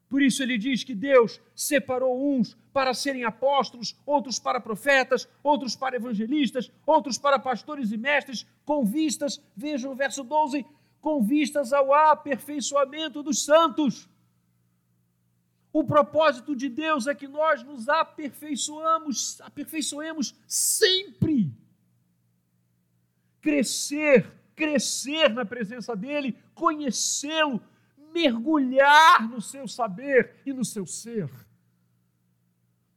Por 0.08 0.22
isso 0.22 0.42
ele 0.42 0.56
diz 0.56 0.82
que 0.82 0.94
Deus 0.94 1.38
separou 1.54 2.34
uns 2.34 2.56
para 2.72 2.94
serem 2.94 3.24
apóstolos, 3.24 3.94
outros 4.06 4.38
para 4.38 4.58
profetas, 4.58 5.28
outros 5.42 5.76
para 5.76 5.96
evangelistas, 5.96 6.72
outros 6.86 7.18
para 7.18 7.38
pastores 7.38 7.92
e 7.92 7.98
mestres, 7.98 8.46
com 8.64 8.84
vistas, 8.84 9.38
vejam 9.54 9.92
o 9.92 9.94
verso 9.94 10.24
12, 10.24 10.64
com 11.00 11.22
vistas 11.22 11.72
ao 11.72 11.92
aperfeiçoamento 11.92 13.22
dos 13.22 13.44
santos. 13.44 14.08
O 15.72 15.84
propósito 15.84 16.56
de 16.56 16.68
Deus 16.68 17.06
é 17.06 17.14
que 17.14 17.28
nós 17.28 17.62
nos 17.62 17.88
aperfeiçoamos, 17.88 19.40
aperfeiçoemos 19.40 20.34
sempre. 20.46 21.52
Crescer, 23.40 24.32
crescer 24.56 25.32
na 25.32 25.44
presença 25.44 25.94
dEle, 25.94 26.36
conhecê-lo, 26.54 27.62
mergulhar 28.12 29.28
no 29.28 29.40
seu 29.40 29.68
saber 29.68 30.34
e 30.44 30.52
no 30.52 30.64
seu 30.64 30.86
ser. 30.86 31.30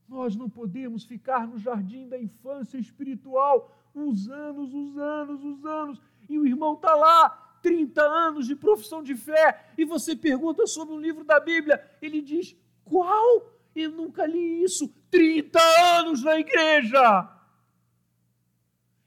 Nós 0.08 0.36
não 0.36 0.50
podemos 0.50 1.04
ficar 1.04 1.48
no 1.48 1.60
jardim 1.60 2.08
da 2.10 2.20
infância 2.20 2.78
espiritual 2.78 3.78
uns 3.94 4.28
anos, 4.30 4.74
uns 4.74 4.98
anos, 4.98 5.44
uns 5.44 5.66
anos, 5.66 6.02
e 6.30 6.40
o 6.40 6.46
irmão 6.46 6.74
está 6.74 6.96
lá 6.96 7.41
30 7.62 8.02
anos 8.02 8.48
de 8.48 8.56
profissão 8.56 9.04
de 9.04 9.16
fé 9.16 9.72
e 9.78 9.86
você 9.86 10.16
pergunta 10.16 10.66
sobre 10.68 10.94
um 10.94 11.00
livro 11.00 11.24
da 11.24 11.40
Bíblia, 11.40 11.82
ele 12.02 12.22
diz: 12.22 12.56
Qual? 12.84 13.50
Eu 13.76 13.92
nunca 13.92 14.26
li 14.26 14.64
isso. 14.64 14.88
30 15.10 15.60
anos 15.98 16.24
na 16.24 16.40
igreja! 16.40 17.30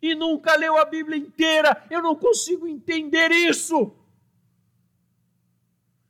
E 0.00 0.14
nunca 0.14 0.54
leu 0.56 0.76
a 0.76 0.84
Bíblia 0.84 1.16
inteira. 1.16 1.86
Eu 1.90 2.02
não 2.02 2.14
consigo 2.14 2.66
entender 2.66 3.30
isso. 3.30 3.94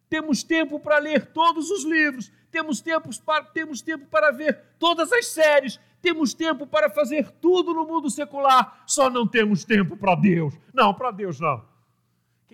Temos 0.08 0.42
tempo 0.42 0.78
para 0.78 0.98
ler 0.98 1.26
todos 1.32 1.70
os 1.70 1.84
livros, 1.84 2.30
temos, 2.50 2.80
tempos 2.80 3.18
para, 3.18 3.44
temos 3.46 3.82
tempo 3.82 4.06
para 4.06 4.30
ver 4.30 4.60
todas 4.78 5.12
as 5.12 5.26
séries, 5.26 5.80
temos 6.00 6.34
tempo 6.34 6.66
para 6.66 6.88
fazer 6.88 7.30
tudo 7.40 7.74
no 7.74 7.84
mundo 7.84 8.08
secular, 8.08 8.84
só 8.86 9.10
não 9.10 9.26
temos 9.26 9.64
tempo 9.64 9.96
para 9.96 10.14
Deus. 10.14 10.54
Não, 10.72 10.94
para 10.94 11.10
Deus 11.10 11.40
não. 11.40 11.64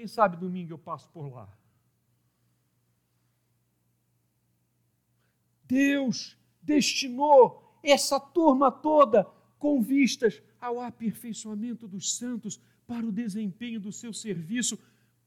Quem 0.00 0.08
sabe 0.08 0.38
domingo 0.38 0.72
eu 0.72 0.78
passo 0.78 1.06
por 1.10 1.30
lá. 1.30 1.46
Deus 5.62 6.38
destinou 6.62 7.78
essa 7.82 8.18
turma 8.18 8.72
toda 8.72 9.24
com 9.58 9.82
vistas 9.82 10.42
ao 10.58 10.80
aperfeiçoamento 10.80 11.86
dos 11.86 12.16
santos 12.16 12.58
para 12.86 13.04
o 13.04 13.12
desempenho 13.12 13.78
do 13.78 13.92
seu 13.92 14.10
serviço, 14.10 14.78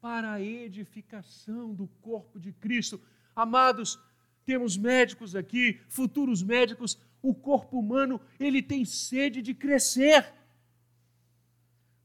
para 0.02 0.32
a 0.32 0.42
edificação 0.42 1.72
do 1.72 1.86
corpo 2.02 2.40
de 2.40 2.52
Cristo. 2.52 3.00
Amados, 3.36 4.00
temos 4.44 4.76
médicos 4.76 5.36
aqui, 5.36 5.80
futuros 5.88 6.42
médicos, 6.42 6.98
o 7.22 7.36
corpo 7.36 7.78
humano, 7.78 8.20
ele 8.40 8.64
tem 8.64 8.84
sede 8.86 9.40
de 9.40 9.54
crescer. 9.54 10.34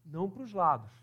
Não 0.05 0.29
para 0.29 0.43
os 0.43 0.53
lados, 0.53 0.99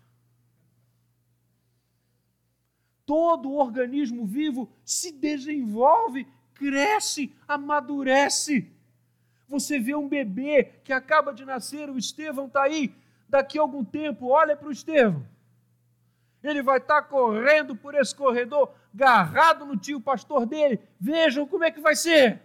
todo 3.06 3.48
o 3.48 3.58
organismo 3.58 4.26
vivo 4.26 4.68
se 4.84 5.12
desenvolve, 5.12 6.26
cresce, 6.52 7.32
amadurece. 7.46 8.70
Você 9.48 9.78
vê 9.78 9.94
um 9.94 10.08
bebê 10.08 10.64
que 10.82 10.92
acaba 10.92 11.32
de 11.32 11.44
nascer, 11.44 11.88
o 11.88 11.96
Estevão 11.96 12.46
está 12.46 12.64
aí, 12.64 12.92
daqui 13.28 13.58
a 13.58 13.62
algum 13.62 13.84
tempo, 13.84 14.26
olha 14.26 14.56
para 14.56 14.68
o 14.68 14.72
Estevão. 14.72 15.24
Ele 16.42 16.62
vai 16.62 16.78
estar 16.78 17.02
tá 17.02 17.08
correndo 17.08 17.76
por 17.76 17.94
esse 17.94 18.14
corredor, 18.14 18.74
agarrado 18.92 19.64
no 19.64 19.76
tio 19.76 20.00
pastor 20.00 20.44
dele. 20.44 20.80
Vejam 20.98 21.46
como 21.46 21.64
é 21.64 21.70
que 21.70 21.80
vai 21.80 21.94
ser. 21.94 22.42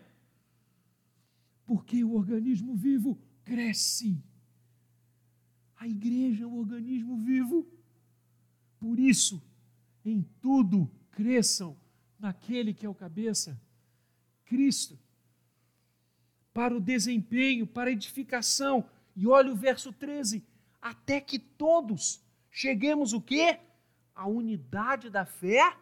Porque 1.66 2.04
o 2.04 2.16
organismo 2.16 2.76
vivo 2.76 3.18
cresce. 3.44 4.22
A 5.76 5.88
igreja 5.88 6.44
é 6.44 6.48
um 6.48 6.60
organismo 6.60 7.18
vivo. 7.18 7.68
Por 8.80 9.00
isso, 9.00 9.42
em 10.06 10.22
tudo 10.42 10.90
cresçam 11.12 11.78
naquele 12.20 12.74
que 12.74 12.86
é 12.86 12.90
o 12.90 12.96
cabeça, 12.96 13.60
Cristo. 14.46 14.98
Para 16.54 16.76
o 16.76 16.82
desempenho, 16.82 17.66
para 17.66 17.90
a 17.90 17.94
edificação. 17.94 18.86
E 19.16 19.28
olha 19.28 19.52
o 19.52 19.56
verso 19.56 19.92
13, 19.92 20.44
até 20.82 21.20
que 21.22 21.40
todos 21.40 22.24
cheguemos 22.50 23.14
o 23.14 23.22
quê? 23.22 23.60
A 24.14 24.28
unidade 24.28 25.10
da 25.10 25.26
fé 25.26 25.76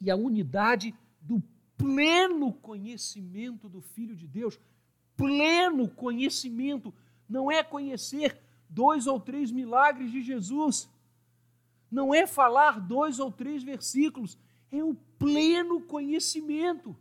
e 0.00 0.10
a 0.10 0.16
unidade 0.16 0.94
do 1.20 1.42
pleno 1.76 2.52
conhecimento 2.52 3.68
do 3.68 3.80
Filho 3.80 4.14
de 4.14 4.26
Deus. 4.26 4.58
Pleno 5.16 5.88
conhecimento 5.88 6.94
não 7.28 7.50
é 7.50 7.62
conhecer 7.62 8.40
dois 8.68 9.06
ou 9.06 9.18
três 9.18 9.50
milagres 9.50 10.10
de 10.10 10.22
Jesus 10.22 10.88
não 11.90 12.14
é 12.14 12.26
falar 12.26 12.80
dois 12.80 13.18
ou 13.18 13.30
três 13.30 13.62
versículos, 13.62 14.38
é 14.70 14.82
o 14.82 14.94
pleno 15.18 15.80
conhecimento. 15.80 16.96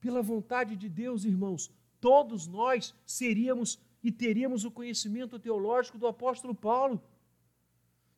Pela 0.00 0.22
vontade 0.22 0.76
de 0.76 0.88
Deus, 0.88 1.24
irmãos, 1.24 1.72
todos 2.00 2.46
nós 2.46 2.94
seríamos 3.06 3.78
e 4.02 4.12
teríamos 4.12 4.66
o 4.66 4.70
conhecimento 4.70 5.38
teológico 5.38 5.96
do 5.96 6.06
apóstolo 6.06 6.54
Paulo. 6.54 7.02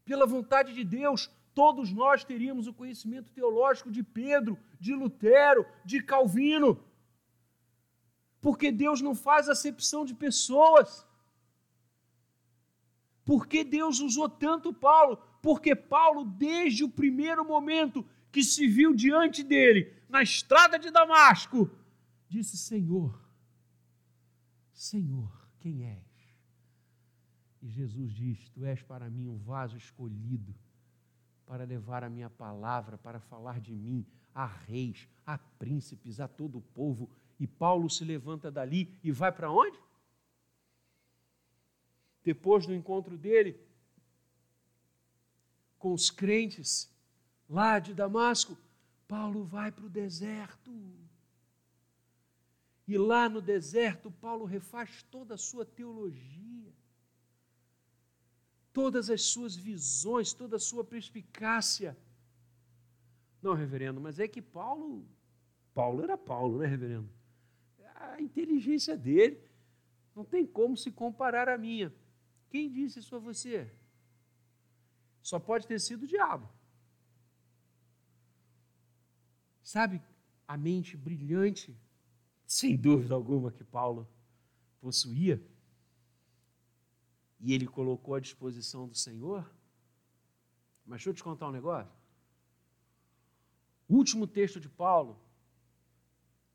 Pela 0.05 0.27
vontade 0.27 0.75
de 0.75 0.83
Deus, 0.83 1.31
todos 1.55 1.93
nós 1.93 2.25
teríamos 2.25 2.67
o 2.67 2.75
conhecimento 2.75 3.31
teológico 3.31 3.91
de 3.91 4.03
Pedro, 4.03 4.59
de 4.81 4.93
Lutero, 4.93 5.65
de 5.85 6.03
Calvino. 6.03 6.85
Porque 8.41 8.73
Deus 8.73 9.01
não 9.01 9.15
faz 9.15 9.49
acepção 9.49 10.05
de 10.05 10.15
pessoas. 10.15 11.06
Por 13.27 13.49
que 13.49 13.65
Deus 13.65 13.99
usou 13.99 14.29
tanto 14.29 14.73
Paulo? 14.73 15.19
Porque 15.43 15.75
Paulo, 15.75 16.25
desde 16.25 16.85
o 16.85 16.89
primeiro 16.89 17.45
momento 17.45 18.07
que 18.31 18.45
se 18.45 18.69
viu 18.69 18.95
diante 18.95 19.43
dele, 19.43 19.93
na 20.09 20.23
estrada 20.23 20.79
de 20.79 20.93
Damasco, 20.93 21.69
disse: 22.29 22.57
Senhor, 22.57 23.21
Senhor, 24.73 25.29
quem 25.59 25.85
és? 25.85 26.07
E 27.61 27.69
Jesus 27.69 28.15
diz: 28.15 28.49
Tu 28.51 28.65
és 28.65 28.81
para 28.81 29.11
mim 29.11 29.27
um 29.27 29.39
vaso 29.39 29.77
escolhido 29.77 30.55
para 31.45 31.65
levar 31.65 32.05
a 32.05 32.09
minha 32.09 32.31
palavra, 32.31 32.97
para 32.97 33.19
falar 33.19 33.61
de 33.61 33.75
mim 33.75 34.07
a 34.33 34.47
reis, 34.47 35.09
a 35.27 35.37
príncipes, 35.37 36.21
a 36.21 36.29
todo 36.29 36.59
o 36.59 36.63
povo. 36.63 37.11
E 37.41 37.47
Paulo 37.47 37.91
se 37.91 38.05
levanta 38.05 38.53
dali 38.53 38.97
e 39.03 39.11
vai 39.11 39.33
para 39.33 39.51
onde? 39.51 39.77
Depois 42.27 42.67
do 42.67 42.75
encontro 42.75 43.17
dele 43.17 43.57
com 45.79 45.93
os 45.93 46.11
crentes 46.11 46.93
lá 47.49 47.79
de 47.79 47.95
Damasco, 47.95 48.59
Paulo 49.07 49.45
vai 49.45 49.71
para 49.71 49.87
o 49.87 49.89
deserto. 49.89 50.73
E 52.89 52.99
lá 52.99 53.29
no 53.29 53.41
deserto, 53.41 54.11
Paulo 54.11 54.45
refaz 54.45 55.05
toda 55.05 55.35
a 55.35 55.39
sua 55.39 55.65
teologia, 55.65 56.73
todas 58.73 59.09
as 59.09 59.23
suas 59.23 59.55
visões, 59.55 60.33
toda 60.33 60.57
a 60.57 60.61
sua 60.61 60.83
perspicácia. 60.83 61.97
Não, 63.41 63.55
reverendo, 63.55 64.01
mas 64.01 64.19
é 64.19 64.27
que 64.27 64.43
Paulo, 64.43 65.07
Paulo 65.73 66.03
era 66.03 66.19
Paulo, 66.19 66.59
né, 66.59 66.67
reverendo? 66.67 67.09
A 67.95 68.21
inteligência 68.21 68.97
dele 68.97 69.41
não 70.13 70.25
tem 70.25 70.45
como 70.45 70.77
se 70.77 70.91
comparar 70.91 71.49
à 71.49 71.57
minha. 71.57 71.95
Quem 72.57 72.73
disse 72.73 73.01
isso 73.01 73.15
a 73.15 73.19
você? 73.19 73.71
Só 75.21 75.39
pode 75.39 75.67
ter 75.67 75.79
sido 75.79 76.05
o 76.05 76.07
diabo. 76.07 76.49
Sabe 79.63 80.01
a 80.49 80.57
mente 80.57 80.97
brilhante, 80.97 81.79
sem 82.47 82.75
dúvida 82.75 83.15
alguma, 83.15 83.53
que 83.53 83.63
Paulo 83.63 84.09
possuía? 84.81 85.39
E 87.41 87.53
ele 87.53 87.67
colocou 87.67 88.15
à 88.15 88.21
disposição 88.21 88.89
do 88.89 88.95
Senhor? 88.95 89.45
Mas 90.87 91.01
deixa 91.01 91.11
eu 91.11 91.15
te 91.15 91.23
contar 91.23 91.51
um 91.51 91.53
negócio. 91.53 91.93
O 93.87 93.97
último 93.97 94.27
texto 94.27 94.59
de 94.59 94.71
Paulo, 94.71 95.21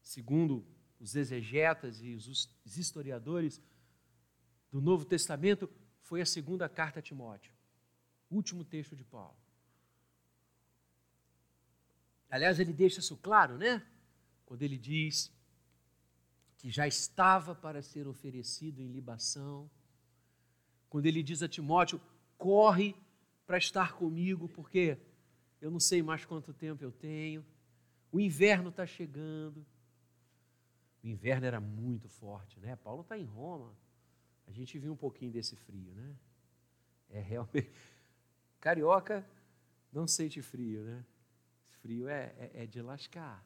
segundo 0.01 0.65
os 0.99 1.13
exegetas 1.15 2.01
e 2.01 2.15
os 2.15 2.75
historiadores 2.75 3.61
do 4.71 4.81
Novo 4.81 5.05
Testamento, 5.05 5.69
foi 6.11 6.19
a 6.19 6.25
segunda 6.25 6.67
carta 6.67 6.99
a 6.99 7.01
Timóteo, 7.01 7.53
último 8.29 8.65
texto 8.65 8.97
de 8.97 9.03
Paulo. 9.05 9.37
Aliás, 12.29 12.59
ele 12.59 12.73
deixa 12.73 12.99
isso 12.99 13.15
claro, 13.15 13.57
né? 13.57 13.81
Quando 14.45 14.61
ele 14.61 14.77
diz 14.77 15.31
que 16.57 16.69
já 16.69 16.85
estava 16.85 17.55
para 17.55 17.81
ser 17.81 18.09
oferecido 18.09 18.81
em 18.81 18.91
libação. 18.91 19.71
Quando 20.89 21.05
ele 21.05 21.23
diz 21.23 21.41
a 21.41 21.47
Timóteo: 21.47 22.01
corre 22.37 22.93
para 23.45 23.57
estar 23.57 23.93
comigo, 23.93 24.49
porque 24.49 24.97
eu 25.61 25.71
não 25.71 25.79
sei 25.79 26.03
mais 26.03 26.25
quanto 26.25 26.53
tempo 26.53 26.83
eu 26.83 26.91
tenho. 26.91 27.45
O 28.11 28.19
inverno 28.19 28.67
está 28.67 28.85
chegando. 28.85 29.65
O 31.01 31.07
inverno 31.07 31.45
era 31.45 31.61
muito 31.61 32.09
forte, 32.09 32.59
né? 32.59 32.75
Paulo 32.75 33.01
está 33.01 33.17
em 33.17 33.23
Roma. 33.23 33.73
A 34.51 34.53
gente 34.53 34.77
viu 34.77 34.91
um 34.91 34.97
pouquinho 34.97 35.31
desse 35.31 35.55
frio, 35.55 35.93
né? 35.93 36.13
É 37.09 37.21
realmente. 37.21 37.71
Carioca 38.59 39.25
não 39.93 40.05
sente 40.05 40.41
frio, 40.41 40.83
né? 40.83 41.05
Frio 41.81 42.09
é, 42.09 42.35
é, 42.37 42.63
é 42.63 42.65
de 42.65 42.81
lascar. 42.81 43.41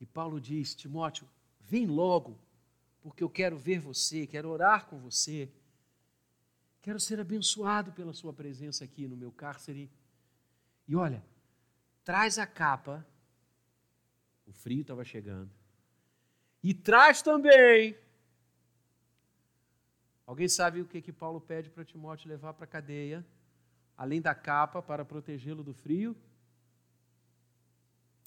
E 0.00 0.04
Paulo 0.04 0.40
diz: 0.40 0.74
Timóteo, 0.74 1.28
vem 1.60 1.86
logo, 1.86 2.36
porque 3.00 3.22
eu 3.22 3.30
quero 3.30 3.56
ver 3.56 3.78
você, 3.78 4.26
quero 4.26 4.48
orar 4.48 4.86
com 4.86 4.98
você. 4.98 5.48
Quero 6.82 6.98
ser 6.98 7.20
abençoado 7.20 7.92
pela 7.92 8.12
sua 8.12 8.32
presença 8.32 8.82
aqui 8.82 9.06
no 9.06 9.16
meu 9.16 9.30
cárcere. 9.30 9.88
E 10.88 10.96
olha, 10.96 11.24
traz 12.02 12.36
a 12.36 12.48
capa, 12.48 13.06
o 14.44 14.52
frio 14.52 14.80
estava 14.80 15.04
chegando, 15.04 15.52
e 16.64 16.74
traz 16.74 17.22
também 17.22 17.96
Alguém 20.28 20.46
sabe 20.46 20.82
o 20.82 20.84
que, 20.84 21.00
que 21.00 21.10
Paulo 21.10 21.40
pede 21.40 21.70
para 21.70 21.86
Timóteo 21.86 22.28
levar 22.28 22.52
para 22.52 22.64
a 22.64 22.68
cadeia? 22.68 23.24
Além 23.96 24.20
da 24.20 24.34
capa 24.34 24.82
para 24.82 25.02
protegê-lo 25.02 25.64
do 25.64 25.72
frio? 25.72 26.14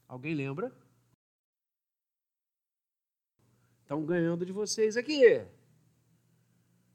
Alguém 0.08 0.34
lembra? 0.34 0.76
Estão 3.84 4.04
ganhando 4.04 4.44
de 4.44 4.52
vocês 4.52 4.98
aqui. 4.98 5.46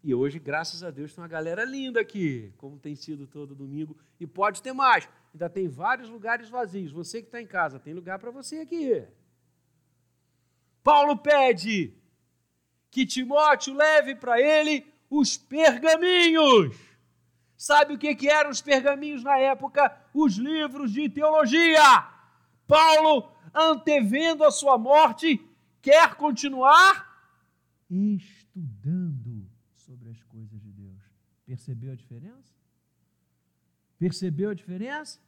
E 0.03 0.13
hoje, 0.13 0.41
graças 0.41 0.83
a 0.83 0.91
Deus, 0.91 1.15
tem 1.15 1.23
uma 1.23 1.29
galera 1.29 1.65
linda 1.65 2.01
aqui, 2.01 2.53
como 2.57 2.77
tem 2.77 2.97
sido 2.97 3.29
todo 3.29 3.55
domingo. 3.55 3.97
E 4.19 4.27
pode 4.27 4.61
ter 4.61 4.73
mais. 4.73 5.09
Ainda 5.33 5.49
tem 5.49 5.69
vários 5.69 6.09
lugares 6.09 6.49
vazios. 6.49 6.91
Você 6.91 7.21
que 7.21 7.29
está 7.29 7.41
em 7.41 7.47
casa, 7.47 7.79
tem 7.79 7.95
lugar 7.95 8.19
para 8.19 8.33
você 8.33 8.57
aqui. 8.57 9.07
Paulo 10.83 11.17
pede 11.17 11.95
que 12.91 13.07
Timóteo 13.07 13.73
leve 13.73 14.17
para 14.17 14.41
ele 14.41 14.96
os 15.11 15.37
pergaminhos. 15.37 16.77
Sabe 17.57 17.95
o 17.95 17.99
que, 17.99 18.15
que 18.15 18.29
eram 18.29 18.51
os 18.51 18.61
pergaminhos 18.61 19.25
na 19.25 19.39
época? 19.39 19.97
Os 20.13 20.37
livros 20.37 20.93
de 20.93 21.09
teologia. 21.09 22.07
Paulo, 22.67 23.33
antevendo 23.55 24.45
a 24.45 24.51
sua 24.51 24.77
morte, 24.77 25.41
quer 25.81 26.15
continuar 26.17 27.07
estudando 27.89 29.49
sobre 29.75 30.11
as 30.11 30.23
coisas 30.25 30.61
de 30.61 30.71
Deus. 30.73 31.03
Percebeu 31.47 31.93
a 31.93 31.97
diferença? 31.97 32.55
Percebeu 33.99 34.51
a 34.51 34.55
diferença? 34.55 35.19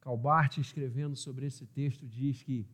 Calbart, 0.00 0.58
escrevendo 0.58 1.14
sobre 1.14 1.46
esse 1.46 1.66
texto, 1.66 2.06
diz 2.06 2.42
que 2.42 2.66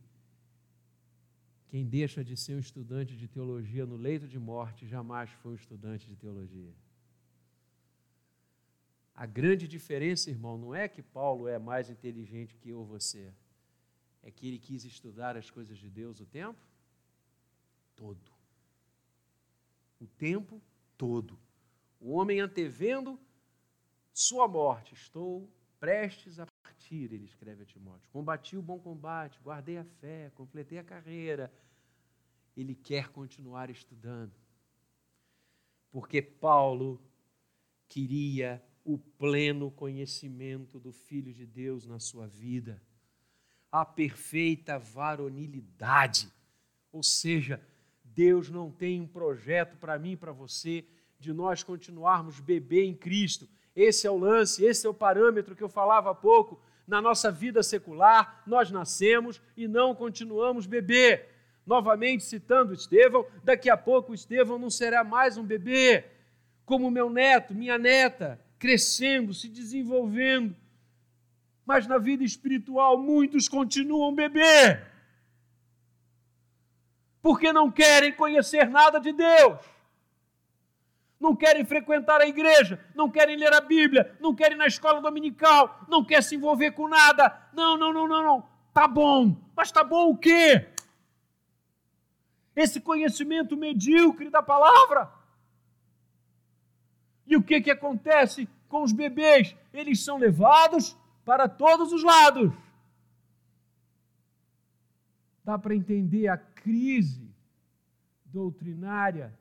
Quem 1.69 1.85
deixa 1.85 2.23
de 2.23 2.35
ser 2.35 2.55
um 2.55 2.59
estudante 2.59 3.15
de 3.15 3.27
teologia 3.27 3.85
no 3.85 3.95
leito 3.95 4.27
de 4.27 4.39
morte 4.39 4.87
jamais 4.87 5.29
foi 5.29 5.51
um 5.51 5.55
estudante 5.55 6.07
de 6.07 6.15
teologia. 6.15 6.73
A 9.13 9.25
grande 9.27 9.67
diferença, 9.67 10.31
irmão, 10.31 10.57
não 10.57 10.73
é 10.73 10.87
que 10.87 11.03
Paulo 11.03 11.47
é 11.47 11.59
mais 11.59 11.89
inteligente 11.89 12.55
que 12.55 12.69
eu 12.69 12.79
ou 12.79 12.85
você, 12.85 13.31
é 14.23 14.31
que 14.31 14.47
ele 14.47 14.57
quis 14.57 14.83
estudar 14.83 15.37
as 15.37 15.51
coisas 15.51 15.77
de 15.77 15.89
Deus 15.89 16.19
o 16.19 16.25
tempo 16.25 16.59
todo. 17.95 18.31
O 19.99 20.07
tempo 20.07 20.59
todo. 20.97 21.37
O 21.99 22.13
homem 22.13 22.39
antevendo 22.39 23.19
sua 24.11 24.47
morte, 24.47 24.95
estou 24.95 25.47
prestes 25.79 26.39
a 26.39 26.47
ele 26.95 27.25
escreve 27.25 27.63
a 27.63 27.65
Timóteo. 27.65 28.09
Combati 28.11 28.57
o 28.57 28.61
bom 28.61 28.79
combate, 28.79 29.39
guardei 29.43 29.77
a 29.77 29.83
fé, 29.83 30.31
completei 30.35 30.77
a 30.77 30.83
carreira. 30.83 31.51
Ele 32.55 32.75
quer 32.75 33.09
continuar 33.09 33.69
estudando. 33.69 34.33
Porque 35.91 36.21
Paulo 36.21 37.01
queria 37.87 38.63
o 38.83 38.97
pleno 38.97 39.71
conhecimento 39.71 40.79
do 40.79 40.91
Filho 40.91 41.33
de 41.33 41.45
Deus 41.45 41.85
na 41.85 41.99
sua 41.99 42.27
vida, 42.27 42.81
a 43.71 43.85
perfeita 43.85 44.79
varonilidade. 44.79 46.31
Ou 46.91 47.03
seja, 47.03 47.61
Deus 48.03 48.49
não 48.49 48.71
tem 48.71 49.01
um 49.01 49.07
projeto 49.07 49.77
para 49.77 49.99
mim 49.99 50.11
e 50.11 50.17
para 50.17 50.31
você 50.31 50.85
de 51.19 51.31
nós 51.33 51.63
continuarmos 51.63 52.39
bebê 52.39 52.85
em 52.85 52.95
Cristo. 52.95 53.47
Esse 53.75 54.07
é 54.07 54.11
o 54.11 54.17
lance, 54.17 54.63
esse 54.63 54.87
é 54.87 54.89
o 54.89 54.93
parâmetro 54.93 55.55
que 55.55 55.63
eu 55.63 55.69
falava 55.69 56.11
há 56.11 56.15
pouco. 56.15 56.59
Na 56.89 56.99
nossa 56.99 57.31
vida 57.31 57.61
secular, 57.61 58.41
nós 58.47 58.71
nascemos 58.71 59.39
e 59.55 59.67
não 59.67 59.93
continuamos 59.93 60.65
bebê. 60.65 61.23
Novamente 61.63 62.23
citando 62.23 62.73
Estevão, 62.73 63.27
daqui 63.43 63.69
a 63.69 63.77
pouco 63.77 64.11
Estevão 64.11 64.57
não 64.57 64.71
será 64.71 65.03
mais 65.03 65.37
um 65.37 65.43
bebê, 65.43 66.03
como 66.65 66.89
meu 66.89 67.07
neto, 67.07 67.53
minha 67.53 67.77
neta, 67.77 68.43
crescendo, 68.57 69.35
se 69.35 69.47
desenvolvendo. 69.47 70.55
Mas 71.63 71.85
na 71.85 71.99
vida 71.99 72.23
espiritual, 72.23 72.97
muitos 72.97 73.47
continuam 73.47 74.15
bebê, 74.15 74.81
porque 77.21 77.53
não 77.53 77.69
querem 77.69 78.11
conhecer 78.11 78.67
nada 78.67 78.97
de 78.97 79.13
Deus 79.13 79.59
não 81.19 81.35
querem 81.35 81.65
frequentar 81.65 82.21
a 82.21 82.27
igreja, 82.27 82.79
não 82.95 83.09
querem 83.09 83.35
ler 83.35 83.53
a 83.53 83.59
Bíblia, 83.59 84.15
não 84.21 84.33
querem 84.33 84.55
ir 84.55 84.57
na 84.57 84.67
escola 84.67 85.01
dominical, 85.01 85.81
não 85.87 86.03
querem 86.03 86.23
se 86.23 86.35
envolver 86.35 86.71
com 86.71 86.87
nada. 86.87 87.49
Não, 87.51 87.77
não, 87.77 87.91
não, 87.91 88.07
não, 88.07 88.23
não. 88.23 88.49
Tá 88.73 88.87
bom. 88.87 89.35
Mas 89.55 89.71
tá 89.71 89.83
bom 89.83 90.11
o 90.11 90.17
quê? 90.17 90.69
Esse 92.55 92.79
conhecimento 92.79 93.57
medíocre 93.57 94.29
da 94.29 94.41
palavra. 94.41 95.11
E 97.27 97.35
o 97.35 97.43
que 97.43 97.61
que 97.61 97.71
acontece 97.71 98.47
com 98.69 98.81
os 98.81 98.93
bebês? 98.93 99.55
Eles 99.73 100.03
são 100.03 100.17
levados 100.17 100.97
para 101.25 101.49
todos 101.49 101.91
os 101.91 102.01
lados. 102.01 102.51
Dá 105.43 105.59
para 105.59 105.75
entender 105.75 106.27
a 106.27 106.37
crise 106.37 107.29
doutrinária 108.25 109.37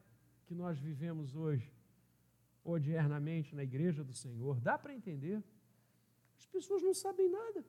que 0.49 0.55
nós 0.55 0.79
vivemos 0.79 1.37
hoje, 1.37 1.71
odiernamente 2.65 3.55
na 3.55 3.63
igreja 3.63 4.03
do 4.03 4.15
Senhor, 4.15 4.59
dá 4.59 4.79
para 4.79 4.95
entender. 4.95 5.45
As 6.39 6.47
pessoas 6.47 6.83
não 6.83 6.95
sabem 6.95 7.29
nada. 7.29 7.63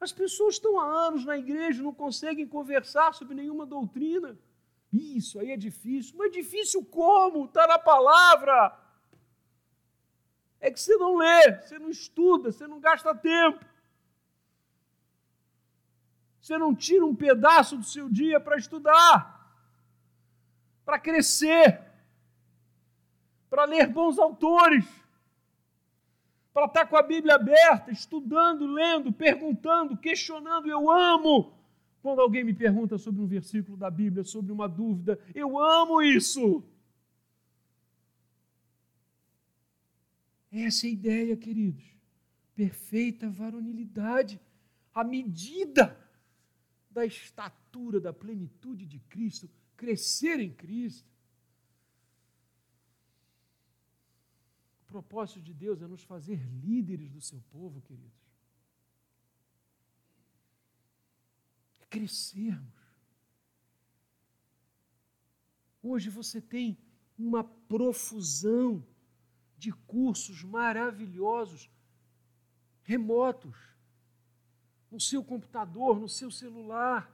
As 0.00 0.10
pessoas 0.10 0.54
estão 0.54 0.80
há 0.80 0.86
anos 1.06 1.26
na 1.26 1.36
igreja 1.36 1.82
não 1.82 1.92
conseguem 1.92 2.48
conversar 2.48 3.12
sobre 3.12 3.34
nenhuma 3.34 3.66
doutrina. 3.66 4.38
Isso 4.90 5.38
aí 5.38 5.50
é 5.50 5.56
difícil. 5.56 6.16
Mas 6.16 6.32
difícil 6.32 6.82
como? 6.82 7.44
Está 7.44 7.66
na 7.66 7.78
palavra. 7.78 8.56
É 10.58 10.70
que 10.70 10.80
você 10.80 10.96
não 10.96 11.14
lê, 11.16 11.60
você 11.60 11.78
não 11.78 11.90
estuda, 11.90 12.50
você 12.50 12.66
não 12.66 12.80
gasta 12.80 13.14
tempo. 13.14 13.62
Você 16.40 16.56
não 16.56 16.74
tira 16.74 17.04
um 17.04 17.14
pedaço 17.14 17.76
do 17.76 17.84
seu 17.84 18.08
dia 18.08 18.40
para 18.40 18.56
estudar 18.56 19.41
para 20.84 20.98
crescer, 20.98 21.80
para 23.48 23.64
ler 23.64 23.86
bons 23.88 24.18
autores, 24.18 24.84
para 26.52 26.66
estar 26.66 26.86
com 26.86 26.96
a 26.96 27.02
Bíblia 27.02 27.36
aberta, 27.36 27.90
estudando, 27.90 28.66
lendo, 28.66 29.12
perguntando, 29.12 29.96
questionando. 29.96 30.68
Eu 30.68 30.90
amo 30.90 31.52
quando 32.02 32.20
alguém 32.20 32.44
me 32.44 32.52
pergunta 32.52 32.98
sobre 32.98 33.22
um 33.22 33.26
versículo 33.26 33.76
da 33.76 33.90
Bíblia, 33.90 34.24
sobre 34.24 34.52
uma 34.52 34.68
dúvida. 34.68 35.18
Eu 35.34 35.58
amo 35.58 36.02
isso. 36.02 36.62
Essa 40.50 40.86
é 40.86 40.90
a 40.90 40.92
ideia, 40.92 41.36
queridos. 41.36 41.84
Perfeita 42.54 43.30
varonilidade, 43.30 44.38
a 44.92 45.02
medida 45.02 45.98
da 46.90 47.06
estatura, 47.06 47.98
da 47.98 48.12
plenitude 48.12 48.84
de 48.84 48.98
Cristo 48.98 49.48
crescer 49.82 50.38
em 50.38 50.52
Cristo. 50.52 51.10
O 54.82 54.84
propósito 54.86 55.42
de 55.42 55.52
Deus 55.52 55.82
é 55.82 55.88
nos 55.88 56.04
fazer 56.04 56.38
líderes 56.64 57.10
do 57.10 57.20
seu 57.20 57.40
povo, 57.50 57.80
queridos. 57.80 58.22
É 61.80 61.86
crescermos. 61.86 62.80
Hoje 65.82 66.08
você 66.08 66.40
tem 66.40 66.78
uma 67.18 67.42
profusão 67.42 68.86
de 69.58 69.72
cursos 69.72 70.44
maravilhosos, 70.44 71.68
remotos, 72.84 73.56
no 74.88 75.00
seu 75.00 75.24
computador, 75.24 75.98
no 75.98 76.08
seu 76.08 76.30
celular. 76.30 77.12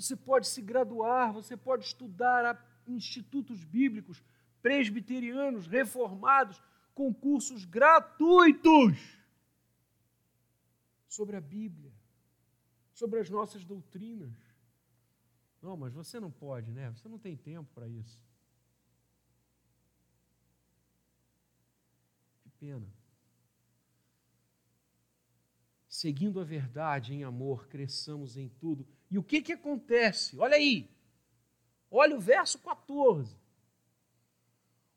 Você 0.00 0.14
pode 0.14 0.46
se 0.46 0.62
graduar, 0.62 1.32
você 1.32 1.56
pode 1.56 1.84
estudar 1.84 2.44
a 2.46 2.64
institutos 2.86 3.64
bíblicos, 3.64 4.22
presbiterianos, 4.62 5.66
reformados, 5.66 6.62
com 6.94 7.12
cursos 7.12 7.64
gratuitos 7.64 8.96
sobre 11.08 11.36
a 11.36 11.40
Bíblia, 11.40 11.92
sobre 12.92 13.18
as 13.18 13.28
nossas 13.28 13.64
doutrinas. 13.64 14.32
Não, 15.60 15.76
mas 15.76 15.92
você 15.92 16.20
não 16.20 16.30
pode, 16.30 16.70
né? 16.70 16.92
Você 16.92 17.08
não 17.08 17.18
tem 17.18 17.36
tempo 17.36 17.68
para 17.74 17.88
isso. 17.88 18.20
Que 22.42 22.50
pena. 22.50 22.86
Seguindo 25.88 26.38
a 26.38 26.44
verdade 26.44 27.14
em 27.14 27.24
amor, 27.24 27.66
cresçamos 27.66 28.36
em 28.36 28.48
tudo 28.48 28.86
e 29.10 29.18
o 29.18 29.22
que, 29.22 29.40
que 29.40 29.52
acontece? 29.52 30.38
Olha 30.38 30.56
aí. 30.56 30.88
Olha 31.90 32.16
o 32.16 32.20
verso 32.20 32.58
14. 32.58 33.36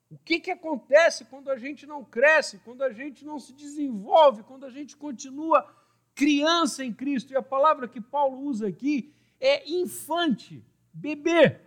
O 0.09 0.17
que, 0.17 0.41
que 0.41 0.51
acontece 0.51 1.23
quando 1.25 1.49
a 1.49 1.57
gente 1.57 1.85
não 1.85 2.03
cresce, 2.03 2.59
quando 2.59 2.83
a 2.83 2.91
gente 2.91 3.23
não 3.23 3.39
se 3.39 3.53
desenvolve, 3.53 4.43
quando 4.43 4.65
a 4.65 4.69
gente 4.69 4.97
continua 4.97 5.73
criança 6.13 6.83
em 6.83 6.93
Cristo? 6.93 7.31
E 7.31 7.37
a 7.37 7.41
palavra 7.41 7.87
que 7.87 8.01
Paulo 8.01 8.41
usa 8.41 8.67
aqui 8.67 9.13
é 9.39 9.69
infante, 9.71 10.65
bebê. 10.91 11.61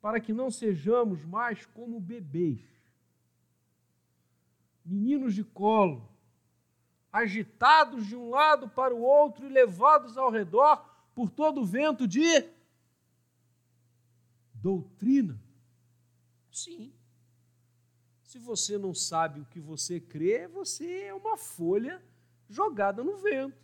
Para 0.00 0.20
que 0.20 0.32
não 0.32 0.50
sejamos 0.50 1.22
mais 1.26 1.66
como 1.66 2.00
bebês, 2.00 2.62
meninos 4.82 5.34
de 5.34 5.44
colo, 5.44 6.07
agitados 7.12 8.06
de 8.06 8.16
um 8.16 8.30
lado 8.30 8.68
para 8.68 8.94
o 8.94 9.00
outro 9.00 9.46
e 9.46 9.48
levados 9.48 10.16
ao 10.16 10.30
redor 10.30 10.84
por 11.14 11.30
todo 11.30 11.62
o 11.62 11.64
vento 11.64 12.06
de 12.06 12.48
doutrina. 14.54 15.40
Sim. 16.50 16.92
Se 18.22 18.38
você 18.38 18.76
não 18.76 18.94
sabe 18.94 19.40
o 19.40 19.46
que 19.46 19.58
você 19.58 19.98
crê, 20.00 20.46
você 20.46 21.04
é 21.04 21.14
uma 21.14 21.36
folha 21.36 22.02
jogada 22.48 23.02
no 23.02 23.16
vento. 23.16 23.56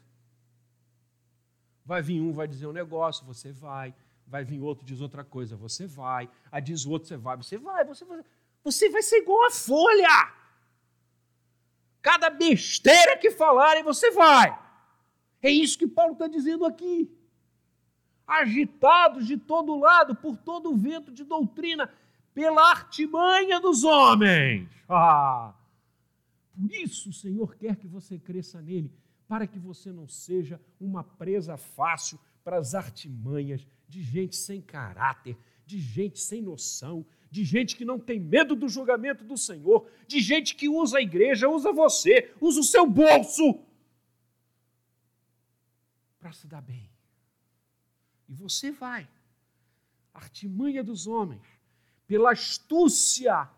Vai 1.85 2.01
vir 2.01 2.21
um, 2.21 2.33
vai 2.33 2.49
dizer 2.49 2.67
um 2.67 2.73
negócio, 2.73 3.27
você 3.27 3.53
vai. 3.53 3.95
Vai 4.27 4.43
vir 4.43 4.61
outro, 4.61 4.87
diz 4.87 5.03
outra 5.03 5.23
coisa, 5.23 5.55
você 5.55 5.87
vai. 5.87 6.31
Aí 6.51 6.63
diz 6.63 6.87
o 6.87 6.91
outro, 6.91 7.09
você 7.09 7.17
vai, 7.17 7.37
você 7.37 7.59
vai. 7.59 7.85
Você 7.85 8.05
vai, 8.05 8.25
você 8.63 8.89
vai 8.89 9.03
ser 9.03 9.19
igual 9.19 9.47
a 9.47 9.51
folha. 9.51 10.33
Cada 12.05 12.29
besteira 12.29 13.17
que 13.17 13.31
falarem, 13.31 13.83
você 13.83 14.11
vai. 14.11 14.55
É 15.41 15.51
isso 15.51 15.79
que 15.79 15.87
Paulo 15.87 16.13
está 16.13 16.27
dizendo 16.29 16.67
aqui. 16.67 17.11
Agitados 18.27 19.27
de 19.27 19.39
todo 19.39 19.79
lado, 19.79 20.15
por 20.15 20.37
todo 20.37 20.71
o 20.71 20.77
vento 20.77 21.11
de 21.11 21.25
doutrina, 21.25 21.91
pela 22.35 22.71
artimanha 22.71 23.59
dos 23.59 23.85
homens. 23.85 24.69
Ah! 24.87 25.55
Por 26.55 26.71
isso 26.75 27.09
o 27.09 27.13
Senhor 27.13 27.57
quer 27.57 27.75
que 27.77 27.87
você 27.87 28.19
cresça 28.19 28.61
nele, 28.61 28.93
para 29.27 29.47
que 29.47 29.59
você 29.59 29.91
não 29.91 30.07
seja 30.07 30.61
uma 30.79 31.03
presa 31.03 31.57
fácil 31.57 32.21
para 32.45 32.59
as 32.59 32.75
artimanhas 32.75 33.67
de 33.89 34.03
gente 34.03 34.37
sem 34.37 34.61
caráter, 34.61 35.39
de 35.65 35.79
gente 35.79 36.21
sem 36.21 36.43
noção, 36.43 37.07
de 37.35 37.43
gente 37.43 37.75
que 37.75 37.85
não 37.85 37.99
tem 37.99 38.21
medo 38.21 38.55
do 38.55 38.69
julgamento 38.69 39.25
do 39.25 39.37
Senhor, 39.37 39.91
de 40.07 40.21
gente 40.21 40.55
que 40.55 40.69
usa 40.69 40.99
a 40.99 41.03
igreja, 41.03 41.49
usa 41.49 41.73
você, 41.73 42.33
usa 42.41 42.61
o 42.61 42.63
seu 42.63 42.89
bolso 42.89 43.61
para 46.17 46.31
se 46.33 46.47
dar 46.47 46.63
bem. 46.63 46.89
E 48.29 48.35
você 48.35 48.71
vai, 48.71 49.09
artimanha 50.13 50.85
dos 50.85 51.09
homens, 51.09 51.43
pela 52.07 52.31
astúcia 52.31 53.51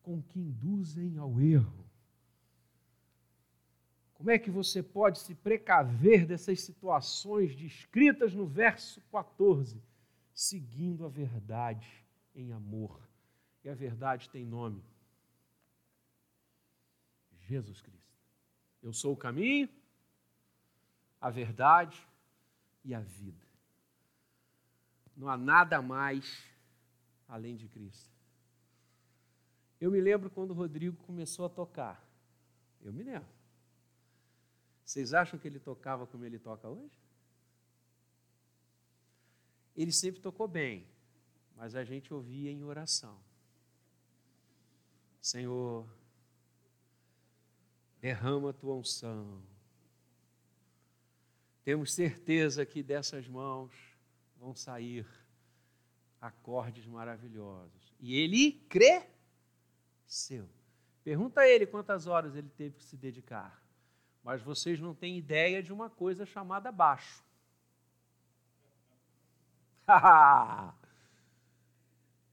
com 0.00 0.22
que 0.22 0.38
induzem 0.38 1.18
ao 1.18 1.40
erro. 1.40 1.84
Como 4.14 4.30
é 4.30 4.38
que 4.38 4.52
você 4.52 4.84
pode 4.84 5.18
se 5.18 5.34
precaver 5.34 6.24
dessas 6.24 6.60
situações 6.60 7.56
descritas 7.56 8.32
no 8.32 8.46
verso 8.46 9.00
14? 9.10 9.82
Seguindo 10.32 11.04
a 11.04 11.08
verdade 11.08 12.07
em 12.38 12.52
amor. 12.52 13.00
E 13.64 13.68
a 13.68 13.74
verdade 13.74 14.30
tem 14.30 14.44
nome: 14.44 14.82
Jesus 17.40 17.80
Cristo. 17.80 17.98
Eu 18.82 18.92
sou 18.92 19.12
o 19.12 19.16
caminho, 19.16 19.68
a 21.20 21.28
verdade 21.28 22.00
e 22.84 22.94
a 22.94 23.00
vida. 23.00 23.46
Não 25.16 25.28
há 25.28 25.36
nada 25.36 25.82
mais 25.82 26.48
além 27.26 27.56
de 27.56 27.68
Cristo. 27.68 28.16
Eu 29.80 29.90
me 29.90 30.00
lembro 30.00 30.30
quando 30.30 30.52
o 30.52 30.54
Rodrigo 30.54 30.96
começou 31.04 31.44
a 31.44 31.48
tocar. 31.48 32.04
Eu 32.80 32.92
me 32.92 33.02
lembro. 33.02 33.28
Vocês 34.84 35.12
acham 35.12 35.38
que 35.38 35.46
ele 35.46 35.58
tocava 35.58 36.06
como 36.06 36.24
ele 36.24 36.38
toca 36.38 36.68
hoje? 36.68 36.98
Ele 39.76 39.92
sempre 39.92 40.20
tocou 40.20 40.48
bem, 40.48 40.86
mas 41.58 41.74
a 41.74 41.82
gente 41.82 42.14
ouvia 42.14 42.52
em 42.52 42.62
oração. 42.62 43.18
Senhor, 45.20 45.84
derrama 48.00 48.50
a 48.50 48.52
tua 48.52 48.76
unção. 48.76 49.42
Temos 51.64 51.92
certeza 51.92 52.64
que 52.64 52.80
dessas 52.80 53.26
mãos 53.26 53.72
vão 54.36 54.54
sair 54.54 55.04
acordes 56.20 56.86
maravilhosos. 56.86 57.92
E 57.98 58.14
ele 58.16 58.52
cresceu. 60.06 60.48
Pergunta 61.02 61.40
a 61.40 61.48
ele 61.48 61.66
quantas 61.66 62.06
horas 62.06 62.36
ele 62.36 62.50
teve 62.50 62.76
que 62.76 62.84
se 62.84 62.96
dedicar. 62.96 63.60
Mas 64.22 64.40
vocês 64.40 64.78
não 64.78 64.94
têm 64.94 65.18
ideia 65.18 65.60
de 65.60 65.72
uma 65.72 65.90
coisa 65.90 66.24
chamada 66.24 66.70
baixo. 66.70 67.24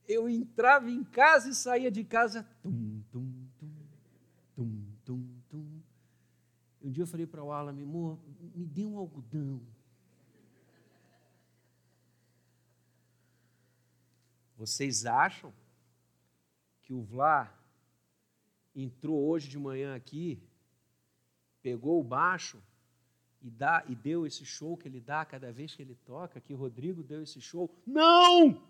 eu 0.08 0.28
entrava 0.28 0.90
em 0.90 1.04
casa 1.04 1.48
e 1.48 1.54
saía 1.54 1.90
de 1.90 2.04
casa. 2.04 2.42
Tum, 2.62 3.02
tum, 3.10 3.48
tum, 3.58 3.70
tum, 4.54 4.84
tum, 5.04 5.40
tum. 5.48 5.80
Um 6.82 6.90
dia 6.90 7.02
eu 7.02 7.06
falei 7.06 7.26
para 7.26 7.42
o 7.42 7.50
Alan, 7.50 7.72
amor, 7.72 8.18
me 8.54 8.64
dê 8.64 8.84
um 8.84 8.96
algodão. 8.96 9.60
Vocês 14.56 15.04
acham 15.04 15.52
que 16.80 16.92
o 16.92 17.02
Vlá 17.02 17.52
entrou 18.74 19.28
hoje 19.28 19.48
de 19.48 19.58
manhã 19.58 19.94
aqui, 19.94 20.40
pegou 21.62 22.00
o 22.00 22.04
baixo 22.04 22.62
e, 23.42 23.50
dá, 23.50 23.84
e 23.88 23.94
deu 23.94 24.26
esse 24.26 24.44
show 24.44 24.76
que 24.76 24.88
ele 24.88 25.00
dá 25.00 25.24
cada 25.24 25.52
vez 25.52 25.74
que 25.74 25.82
ele 25.82 25.94
toca, 26.04 26.40
que 26.40 26.54
o 26.54 26.56
Rodrigo 26.56 27.02
deu 27.02 27.22
esse 27.22 27.40
show? 27.40 27.70
Não! 27.86 28.62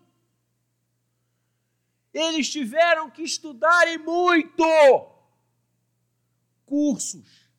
Eles 2.13 2.49
tiveram 2.49 3.09
que 3.09 3.21
estudar 3.21 3.87
e 3.87 3.97
muito. 3.97 4.63
Cursos, 6.65 7.49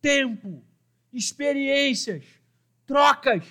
tempo, 0.00 0.64
experiências, 1.12 2.24
trocas, 2.86 3.44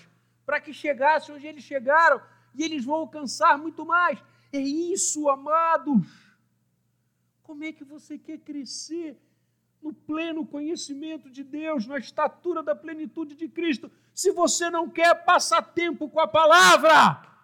para 0.46 0.60
que 0.60 0.74
chegassem 0.74 1.36
onde 1.36 1.46
eles 1.46 1.64
chegaram 1.64 2.22
e 2.56 2.64
eles 2.64 2.84
vão 2.86 2.96
alcançar 2.96 3.58
muito 3.58 3.86
mais. 3.86 4.20
É 4.52 4.60
isso, 4.60 5.30
amados. 5.30 6.08
Como 7.44 7.64
é 7.64 7.72
que 7.72 7.84
você 7.84 8.18
quer 8.18 8.40
crescer 8.40 9.18
no 9.82 9.94
pleno 9.94 10.46
conhecimento 10.46 11.30
de 11.30 11.44
Deus, 11.44 11.86
na 11.86 11.98
estatura 11.98 12.64
da 12.64 12.76
plenitude 12.76 13.36
de 13.36 13.48
Cristo, 13.48 13.92
se 14.14 14.32
você 14.32 14.70
não 14.70 14.90
quer 14.90 15.14
passar 15.24 15.62
tempo 15.62 16.10
com 16.10 16.20
a 16.20 16.28
palavra? 16.28 17.37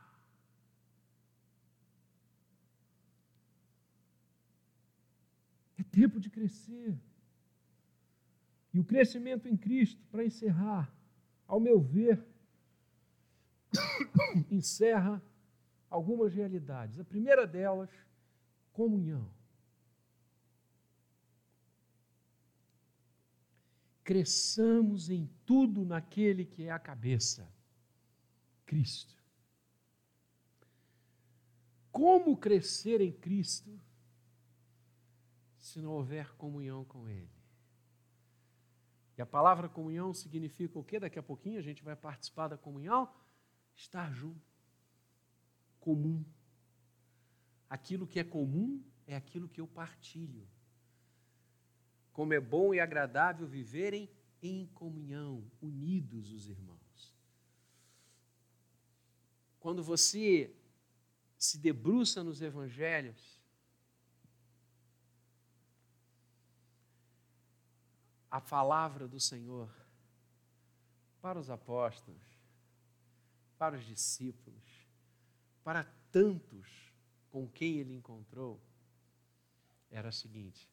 Tempo 5.93 6.19
de 6.19 6.29
crescer. 6.29 6.99
E 8.73 8.79
o 8.79 8.83
crescimento 8.83 9.47
em 9.47 9.55
Cristo, 9.55 10.03
para 10.11 10.25
encerrar, 10.25 10.91
ao 11.47 11.59
meu 11.59 11.79
ver, 11.79 12.25
encerra 14.49 15.21
algumas 15.87 16.33
realidades. 16.33 16.99
A 16.99 17.03
primeira 17.05 17.45
delas, 17.45 17.91
comunhão. 18.71 19.31
Cresçamos 24.03 25.11
em 25.11 25.29
tudo 25.45 25.85
naquele 25.85 26.43
que 26.43 26.63
é 26.63 26.71
a 26.71 26.79
cabeça, 26.79 27.47
Cristo. 28.65 29.15
Como 31.91 32.35
crescer 32.35 32.99
em 32.99 33.11
Cristo? 33.13 33.79
Se 35.73 35.81
não 35.81 35.91
houver 35.91 36.35
comunhão 36.35 36.85
com 36.85 37.09
Ele. 37.09 37.31
E 39.17 39.21
a 39.21 39.25
palavra 39.25 39.67
comunhão 39.67 40.13
significa 40.13 40.77
o 40.77 40.83
quê? 40.83 40.99
Daqui 40.99 41.17
a 41.17 41.23
pouquinho 41.23 41.57
a 41.57 41.63
gente 41.63 41.83
vai 41.83 41.95
participar 41.95 42.47
da 42.47 42.57
comunhão. 42.57 43.11
Estar 43.75 44.13
junto. 44.13 44.53
Comum. 45.79 46.23
Aquilo 47.67 48.05
que 48.05 48.19
é 48.19 48.23
comum 48.23 48.83
é 49.07 49.15
aquilo 49.15 49.49
que 49.49 49.59
eu 49.59 49.67
partilho. 49.67 50.47
Como 52.11 52.33
é 52.33 52.39
bom 52.39 52.71
e 52.73 52.79
agradável 52.79 53.47
viverem 53.47 54.07
em 54.43 54.67
comunhão, 54.67 55.43
unidos 55.59 56.31
os 56.31 56.47
irmãos. 56.47 57.15
Quando 59.59 59.81
você 59.81 60.55
se 61.35 61.57
debruça 61.57 62.23
nos 62.23 62.41
evangelhos, 62.41 63.32
a 68.33 68.41
palavra 68.41 69.07
do 69.07 69.19
Senhor 69.19 69.69
para 71.21 71.37
os 71.37 71.51
apóstolos, 71.51 72.25
para 73.59 73.75
os 73.75 73.85
discípulos, 73.85 74.87
para 75.63 75.83
tantos 76.11 76.91
com 77.29 77.47
quem 77.47 77.77
ele 77.77 77.93
encontrou, 77.93 78.59
era 79.91 80.09
a 80.09 80.11
seguinte: 80.11 80.67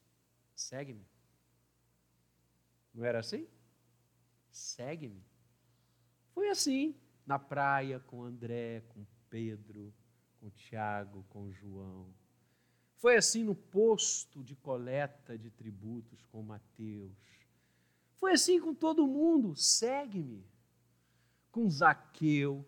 segue-me. 0.55 1.05
Não 2.95 3.05
era 3.05 3.19
assim? 3.19 3.47
Segue-me. 4.49 5.23
Foi 6.33 6.49
assim, 6.49 6.99
na 7.27 7.37
praia 7.37 7.99
com 7.99 8.23
André, 8.23 8.81
com 8.89 9.05
Pedro, 9.29 9.93
com 10.39 10.49
Tiago, 10.49 11.23
com 11.29 11.51
João. 11.51 12.11
Foi 12.95 13.17
assim 13.17 13.43
no 13.43 13.53
posto 13.53 14.43
de 14.43 14.55
coleta 14.55 15.37
de 15.37 15.51
tributos 15.51 16.25
com 16.25 16.41
Mateus. 16.41 17.40
Foi 18.21 18.33
assim 18.33 18.61
com 18.61 18.71
todo 18.71 19.07
mundo. 19.07 19.55
Segue-me. 19.55 20.45
Com 21.51 21.67
Zaqueu, 21.67 22.63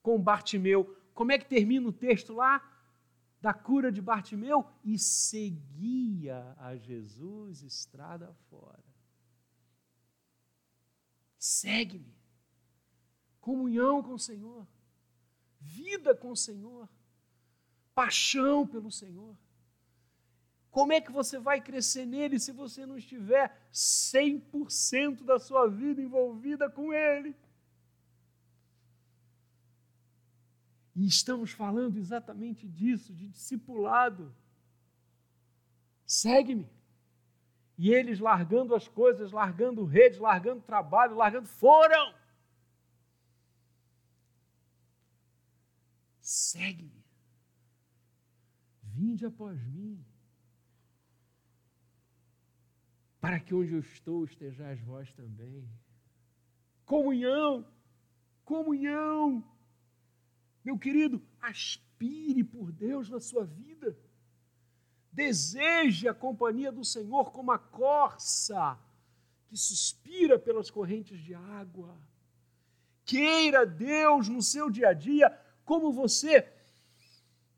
com 0.00 0.22
Bartimeu. 0.22 0.96
Como 1.12 1.32
é 1.32 1.38
que 1.38 1.44
termina 1.44 1.88
o 1.88 1.92
texto 1.92 2.32
lá? 2.32 2.64
Da 3.40 3.52
cura 3.52 3.90
de 3.90 4.00
Bartimeu? 4.00 4.64
E 4.84 4.96
seguia 4.96 6.54
a 6.56 6.76
Jesus 6.76 7.62
estrada 7.64 8.32
fora. 8.48 8.84
Segue-me. 11.36 12.14
Comunhão 13.40 14.00
com 14.04 14.14
o 14.14 14.18
Senhor. 14.20 14.64
Vida 15.58 16.14
com 16.14 16.30
o 16.30 16.36
Senhor. 16.36 16.88
Paixão 17.92 18.64
pelo 18.64 18.92
Senhor. 18.92 19.36
Como 20.70 20.92
é 20.92 21.00
que 21.00 21.10
você 21.10 21.38
vai 21.38 21.60
crescer 21.60 22.06
nele 22.06 22.38
se 22.38 22.52
você 22.52 22.86
não 22.86 22.96
estiver 22.96 23.46
100% 23.72 25.24
da 25.24 25.38
sua 25.38 25.68
vida 25.68 26.00
envolvida 26.00 26.70
com 26.70 26.92
ele? 26.92 27.34
E 30.94 31.06
estamos 31.06 31.50
falando 31.50 31.96
exatamente 31.96 32.68
disso, 32.68 33.12
de 33.12 33.28
discipulado. 33.28 34.34
Segue-me. 36.06 36.68
E 37.76 37.90
eles 37.92 38.20
largando 38.20 38.74
as 38.74 38.86
coisas, 38.86 39.32
largando 39.32 39.84
redes, 39.84 40.18
largando 40.18 40.60
trabalho, 40.60 41.16
largando, 41.16 41.48
foram. 41.48 42.14
Segue-me. 46.20 47.02
Vinde 48.82 49.24
após 49.24 49.60
mim. 49.64 50.04
Para 53.20 53.38
que 53.38 53.54
onde 53.54 53.74
eu 53.74 53.80
estou 53.80 54.24
estejais 54.24 54.80
vós 54.80 55.12
também. 55.12 55.68
Comunhão, 56.86 57.66
comunhão. 58.44 59.44
Meu 60.64 60.78
querido, 60.78 61.22
aspire 61.40 62.42
por 62.42 62.72
Deus 62.72 63.08
na 63.10 63.20
sua 63.20 63.44
vida. 63.44 63.96
Deseje 65.12 66.08
a 66.08 66.14
companhia 66.14 66.72
do 66.72 66.84
Senhor 66.84 67.30
como 67.32 67.50
a 67.50 67.58
corça 67.58 68.78
que 69.48 69.56
suspira 69.56 70.38
pelas 70.38 70.70
correntes 70.70 71.18
de 71.20 71.34
água. 71.34 71.98
Queira 73.04 73.66
Deus 73.66 74.28
no 74.28 74.40
seu 74.40 74.70
dia 74.70 74.90
a 74.90 74.92
dia 74.92 75.36
como 75.64 75.92
você 75.92 76.48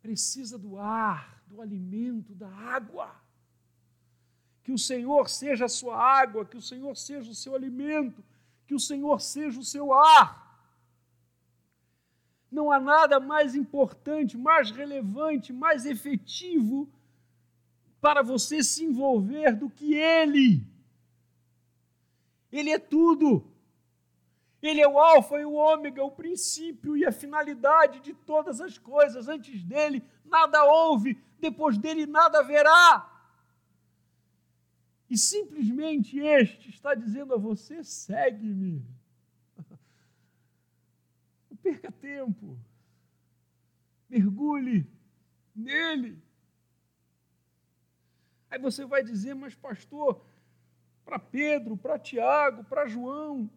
precisa 0.00 0.58
do 0.58 0.78
ar, 0.78 1.42
do 1.46 1.60
alimento, 1.60 2.34
da 2.34 2.48
água. 2.48 3.21
Que 4.62 4.72
o 4.72 4.78
Senhor 4.78 5.28
seja 5.28 5.64
a 5.64 5.68
sua 5.68 5.96
água, 5.96 6.44
que 6.44 6.56
o 6.56 6.62
Senhor 6.62 6.96
seja 6.96 7.30
o 7.30 7.34
seu 7.34 7.54
alimento, 7.54 8.22
que 8.66 8.74
o 8.74 8.80
Senhor 8.80 9.20
seja 9.20 9.58
o 9.58 9.64
seu 9.64 9.92
ar. 9.92 10.42
Não 12.50 12.70
há 12.70 12.78
nada 12.78 13.18
mais 13.18 13.54
importante, 13.54 14.36
mais 14.36 14.70
relevante, 14.70 15.52
mais 15.52 15.86
efetivo 15.86 16.88
para 18.00 18.22
você 18.22 18.62
se 18.62 18.84
envolver 18.84 19.56
do 19.56 19.70
que 19.70 19.94
Ele. 19.94 20.66
Ele 22.50 22.70
é 22.70 22.78
tudo. 22.78 23.44
Ele 24.60 24.80
é 24.80 24.86
o 24.86 24.98
Alfa 24.98 25.40
e 25.40 25.44
o 25.44 25.54
Ômega, 25.54 26.04
o 26.04 26.10
princípio 26.10 26.96
e 26.96 27.04
a 27.04 27.10
finalidade 27.10 28.00
de 28.00 28.12
todas 28.12 28.60
as 28.60 28.78
coisas. 28.78 29.26
Antes 29.28 29.62
dele, 29.64 30.04
nada 30.24 30.64
houve, 30.64 31.20
depois 31.40 31.76
dele, 31.78 32.06
nada 32.06 32.40
haverá. 32.40 33.11
E 35.12 35.18
simplesmente 35.18 36.18
este 36.18 36.70
está 36.70 36.94
dizendo 36.94 37.34
a 37.34 37.36
você: 37.36 37.84
segue-me. 37.84 38.82
Não 41.50 41.56
perca 41.58 41.92
tempo. 41.92 42.58
Mergulhe 44.08 44.86
nele. 45.54 46.18
Aí 48.50 48.58
você 48.58 48.86
vai 48.86 49.02
dizer, 49.04 49.34
mas 49.34 49.54
pastor, 49.54 50.24
para 51.04 51.18
Pedro, 51.18 51.76
para 51.76 51.98
Tiago, 51.98 52.64
para 52.64 52.88
João, 52.88 53.50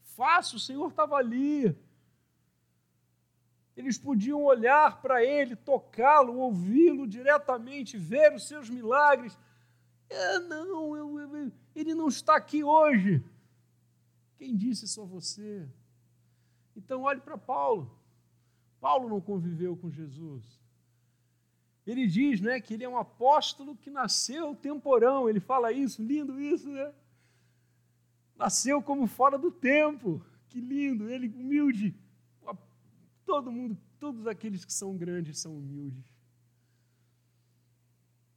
fácil, 0.00 0.56
o 0.56 0.60
Senhor 0.60 0.88
estava 0.88 1.16
ali. 1.16 1.76
Eles 3.76 3.98
podiam 3.98 4.42
olhar 4.42 5.02
para 5.02 5.22
ele, 5.22 5.56
tocá-lo, 5.56 6.38
ouvi-lo 6.38 7.06
diretamente, 7.06 7.98
ver 7.98 8.32
os 8.32 8.48
seus 8.48 8.70
milagres. 8.70 9.38
É, 10.08 10.38
não, 10.38 10.96
eu, 10.96 11.18
eu, 11.18 11.52
ele 11.74 11.94
não 11.94 12.08
está 12.08 12.36
aqui 12.36 12.62
hoje. 12.62 13.22
Quem 14.36 14.56
disse 14.56 14.86
só 14.86 15.04
você? 15.04 15.68
Então 16.76 17.02
olhe 17.02 17.20
para 17.20 17.38
Paulo. 17.38 17.90
Paulo 18.80 19.08
não 19.08 19.20
conviveu 19.20 19.76
com 19.76 19.90
Jesus. 19.90 20.60
Ele 21.86 22.06
diz 22.06 22.40
né, 22.40 22.60
que 22.60 22.74
ele 22.74 22.84
é 22.84 22.88
um 22.88 22.98
apóstolo 22.98 23.76
que 23.76 23.90
nasceu 23.90 24.54
temporão. 24.54 25.28
Ele 25.28 25.40
fala 25.40 25.72
isso, 25.72 26.02
lindo 26.02 26.40
isso, 26.40 26.68
né? 26.68 26.92
Nasceu 28.36 28.82
como 28.82 29.06
fora 29.06 29.38
do 29.38 29.50
tempo. 29.50 30.24
Que 30.48 30.60
lindo, 30.60 31.08
ele 31.08 31.28
humilde. 31.28 31.94
Todo 33.24 33.50
mundo, 33.50 33.76
todos 33.98 34.26
aqueles 34.26 34.64
que 34.64 34.72
são 34.72 34.96
grandes 34.96 35.38
são 35.38 35.56
humildes. 35.56 36.15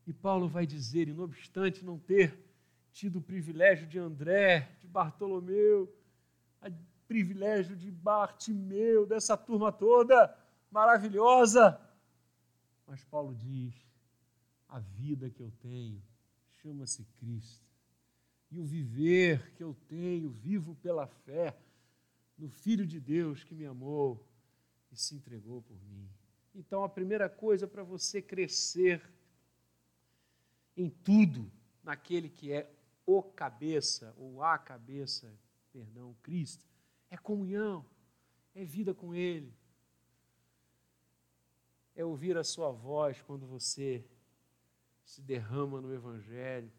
E 0.10 0.14
Paulo 0.14 0.48
vai 0.48 0.66
dizer, 0.66 1.08
e 1.08 1.14
não 1.14 1.26
obstante 1.26 1.86
não 1.86 2.00
ter 2.00 2.36
tido 2.92 3.20
o 3.20 3.22
privilégio 3.22 3.86
de 3.86 4.00
André, 4.00 4.76
de 4.80 4.88
Bartolomeu, 4.88 5.84
o 6.64 6.72
privilégio 7.08 7.76
de 7.76 7.92
Bartimeu, 7.92 9.06
dessa 9.06 9.38
turma 9.38 9.72
toda 9.72 10.36
maravilhosa, 10.72 11.80
mas 12.88 13.04
Paulo 13.04 13.36
diz: 13.36 13.76
a 14.68 14.80
vida 14.80 15.30
que 15.30 15.44
eu 15.44 15.52
tenho 15.60 16.02
chama-se 16.64 17.06
Cristo. 17.20 17.70
E 18.50 18.60
o 18.60 18.66
viver 18.66 19.54
que 19.54 19.64
eu 19.64 19.76
tenho, 19.88 20.32
vivo 20.32 20.74
pela 20.74 21.06
fé 21.06 21.56
no 22.36 22.50
Filho 22.50 22.88
de 22.88 23.00
Deus 23.00 23.44
que 23.44 23.54
me 23.54 23.68
amou 23.68 24.28
e 24.92 24.98
se 24.98 25.14
entregou 25.14 25.62
por 25.62 25.80
mim. 25.84 26.10
Então, 26.56 26.84
a 26.84 26.90
primeira 26.90 27.30
coisa 27.30 27.68
para 27.68 27.84
você 27.84 28.24
crescer 28.24 29.08
em 30.80 30.90
tudo, 30.90 31.52
naquele 31.84 32.30
que 32.30 32.54
é 32.54 32.72
o 33.06 33.22
cabeça, 33.22 34.14
ou 34.18 34.42
a 34.42 34.58
cabeça, 34.58 35.30
perdão, 35.74 36.16
Cristo, 36.24 36.66
é 37.10 37.18
comunhão, 37.18 37.86
é 38.56 38.64
vida 38.64 38.94
com 38.94 39.14
Ele, 39.14 39.54
é 41.94 42.06
ouvir 42.06 42.38
a 42.38 42.46
sua 42.46 42.72
voz 42.72 43.22
quando 43.22 43.46
você 43.46 44.06
se 45.04 45.22
derrama 45.22 45.82
no 45.82 45.94
Evangelho, 45.94 46.72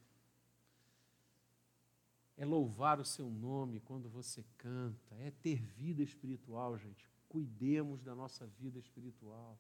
é 2.39 2.45
louvar 2.47 2.99
o 3.01 3.05
seu 3.05 3.29
nome 3.29 3.81
quando 3.81 4.09
você 4.09 4.43
canta, 4.57 5.15
é 5.17 5.31
ter 5.31 5.61
vida 5.61 6.03
espiritual, 6.03 6.79
gente. 6.79 7.07
Cuidemos 7.29 8.03
da 8.03 8.15
nossa 8.15 8.47
vida 8.47 8.79
espiritual. 8.79 9.59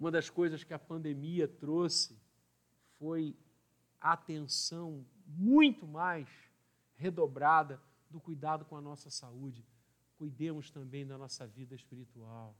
Uma 0.00 0.10
das 0.10 0.28
coisas 0.28 0.64
que 0.64 0.74
a 0.74 0.78
pandemia 0.78 1.46
trouxe 1.46 2.23
foi 3.04 3.36
a 4.00 4.14
atenção 4.14 5.04
muito 5.26 5.86
mais 5.86 6.26
redobrada 6.94 7.78
do 8.08 8.18
cuidado 8.18 8.64
com 8.64 8.78
a 8.78 8.80
nossa 8.80 9.10
saúde. 9.10 9.62
Cuidemos 10.16 10.70
também 10.70 11.06
da 11.06 11.18
nossa 11.18 11.46
vida 11.46 11.74
espiritual 11.74 12.56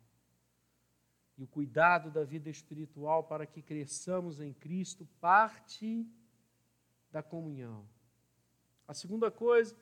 e 1.38 1.42
o 1.42 1.46
cuidado 1.46 2.10
da 2.10 2.24
vida 2.24 2.50
espiritual 2.50 3.24
para 3.24 3.46
que 3.46 3.62
cresçamos 3.62 4.38
em 4.38 4.52
Cristo 4.52 5.08
parte 5.18 6.06
da 7.10 7.22
comunhão. 7.22 7.88
A 8.86 8.92
segunda 8.92 9.30
coisa 9.30 9.74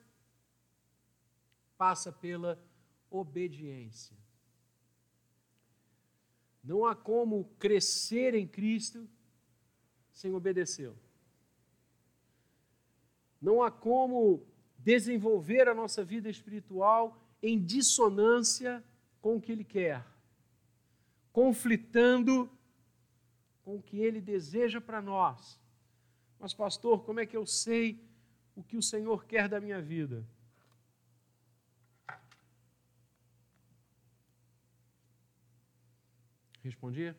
passa 1.77 2.09
pela 2.09 2.57
obediência. 3.11 4.15
Não 6.63 6.85
há 6.85 6.95
como 6.95 7.49
crescer 7.59 8.33
em 8.33 8.47
Cristo 8.47 9.09
sem 10.13 10.33
obedecê-lo. 10.33 10.97
Não 13.41 13.61
há 13.61 13.69
como 13.69 14.45
desenvolver 14.77 15.67
a 15.67 15.73
nossa 15.73 16.05
vida 16.05 16.29
espiritual 16.29 17.21
em 17.41 17.61
dissonância 17.61 18.81
com 19.21 19.35
o 19.35 19.41
que 19.41 19.51
Ele 19.51 19.65
quer 19.65 20.05
conflitando 21.33 22.49
com 23.63 23.77
o 23.77 23.81
que 23.81 23.99
ele 23.99 24.21
deseja 24.21 24.79
para 24.79 25.01
nós. 25.01 25.59
Mas, 26.39 26.53
pastor, 26.53 27.03
como 27.03 27.19
é 27.19 27.25
que 27.25 27.35
eu 27.35 27.45
sei 27.45 27.99
o 28.55 28.63
que 28.63 28.77
o 28.77 28.83
Senhor 28.83 29.25
quer 29.25 29.49
da 29.49 29.59
minha 29.59 29.81
vida? 29.81 30.23
Respondi? 36.61 37.15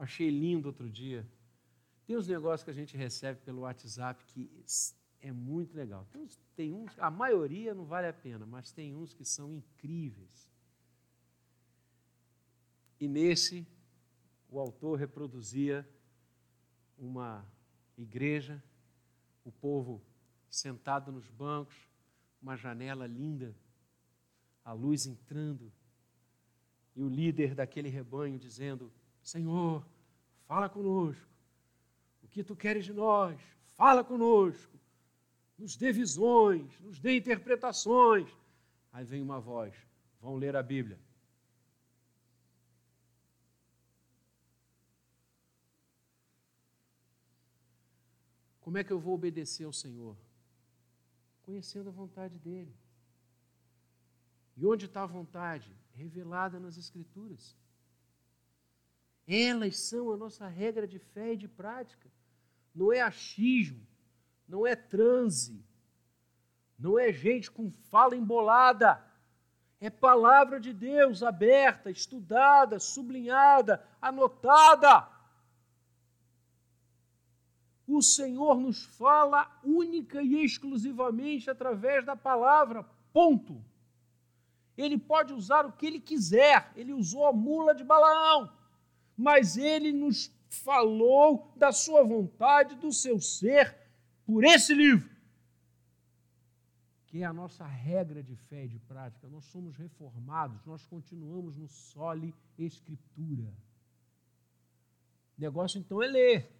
Achei 0.00 0.30
lindo 0.30 0.66
outro 0.66 0.88
dia. 0.88 1.28
Tem 2.06 2.16
uns 2.16 2.26
negócios 2.26 2.64
que 2.64 2.70
a 2.70 2.74
gente 2.74 2.96
recebe 2.96 3.38
pelo 3.42 3.60
WhatsApp 3.60 4.24
que 4.24 4.50
é 5.20 5.30
muito 5.30 5.76
legal. 5.76 6.06
Tem 6.10 6.22
uns, 6.22 6.40
tem 6.56 6.72
uns, 6.72 6.98
a 6.98 7.10
maioria 7.10 7.74
não 7.74 7.84
vale 7.84 8.06
a 8.06 8.12
pena, 8.12 8.46
mas 8.46 8.72
tem 8.72 8.96
uns 8.96 9.12
que 9.12 9.26
são 9.26 9.52
incríveis. 9.52 10.50
E 12.98 13.06
nesse, 13.06 13.66
o 14.48 14.58
autor 14.58 14.98
reproduzia 14.98 15.86
uma 16.96 17.46
igreja, 17.98 18.62
o 19.44 19.52
povo 19.52 20.02
sentado 20.48 21.12
nos 21.12 21.28
bancos, 21.28 21.76
uma 22.40 22.56
janela 22.56 23.06
linda, 23.06 23.54
a 24.64 24.72
luz 24.72 25.04
entrando, 25.04 25.70
e 26.96 27.02
o 27.02 27.08
líder 27.08 27.54
daquele 27.54 27.90
rebanho 27.90 28.38
dizendo: 28.38 28.90
Senhor, 29.22 29.86
fala 30.50 30.68
conosco, 30.68 31.28
o 32.24 32.26
que 32.26 32.42
tu 32.42 32.56
queres 32.56 32.84
de 32.84 32.92
nós? 32.92 33.40
Fala 33.76 34.02
conosco, 34.02 34.76
nos 35.56 35.76
dê 35.76 35.92
visões, 35.92 36.68
nos 36.80 36.98
dê 36.98 37.16
interpretações. 37.16 38.28
Aí 38.92 39.04
vem 39.04 39.22
uma 39.22 39.38
voz: 39.38 39.72
vão 40.20 40.34
ler 40.34 40.56
a 40.56 40.62
Bíblia. 40.62 40.98
Como 48.60 48.76
é 48.76 48.82
que 48.82 48.92
eu 48.92 48.98
vou 48.98 49.14
obedecer 49.14 49.66
ao 49.66 49.72
Senhor? 49.72 50.16
Conhecendo 51.42 51.90
a 51.90 51.92
vontade 51.92 52.36
dEle. 52.40 52.74
E 54.56 54.66
onde 54.66 54.86
está 54.86 55.04
a 55.04 55.06
vontade? 55.06 55.72
Revelada 55.92 56.58
nas 56.58 56.76
Escrituras. 56.76 57.56
Elas 59.32 59.78
são 59.78 60.12
a 60.12 60.16
nossa 60.16 60.48
regra 60.48 60.88
de 60.88 60.98
fé 60.98 61.34
e 61.34 61.36
de 61.36 61.46
prática. 61.46 62.10
Não 62.74 62.92
é 62.92 63.00
achismo, 63.00 63.86
não 64.48 64.66
é 64.66 64.74
transe, 64.74 65.64
não 66.76 66.98
é 66.98 67.12
gente 67.12 67.48
com 67.48 67.70
fala 67.70 68.16
embolada. 68.16 69.00
É 69.80 69.88
palavra 69.88 70.58
de 70.58 70.72
Deus 70.72 71.22
aberta, 71.22 71.92
estudada, 71.92 72.80
sublinhada, 72.80 73.86
anotada. 74.02 75.08
O 77.86 78.02
Senhor 78.02 78.60
nos 78.60 78.84
fala 78.84 79.48
única 79.62 80.20
e 80.20 80.44
exclusivamente 80.44 81.48
através 81.48 82.04
da 82.04 82.16
palavra. 82.16 82.84
Ponto. 83.12 83.64
Ele 84.76 84.98
pode 84.98 85.32
usar 85.32 85.64
o 85.66 85.72
que 85.72 85.86
ele 85.86 86.00
quiser. 86.00 86.72
Ele 86.74 86.92
usou 86.92 87.26
a 87.26 87.32
mula 87.32 87.74
de 87.74 87.84
Balaão, 87.84 88.52
mas 89.20 89.56
ele 89.56 89.92
nos 89.92 90.32
falou 90.48 91.52
da 91.56 91.70
sua 91.72 92.02
vontade, 92.02 92.74
do 92.76 92.92
seu 92.92 93.20
ser, 93.20 93.76
por 94.24 94.44
esse 94.44 94.74
livro 94.74 95.10
que 97.10 97.24
é 97.24 97.26
a 97.26 97.32
nossa 97.32 97.66
regra 97.66 98.22
de 98.22 98.36
fé 98.36 98.66
e 98.66 98.68
de 98.68 98.78
prática. 98.78 99.28
Nós 99.28 99.44
somos 99.46 99.76
reformados, 99.76 100.64
nós 100.64 100.86
continuamos 100.86 101.56
no 101.56 101.66
sole 101.66 102.32
escritura. 102.56 103.52
O 105.36 105.40
negócio 105.40 105.80
então 105.80 106.00
é 106.00 106.06
ler. 106.06 106.52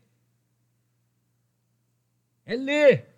É 2.45 2.57
ler. 2.57 3.15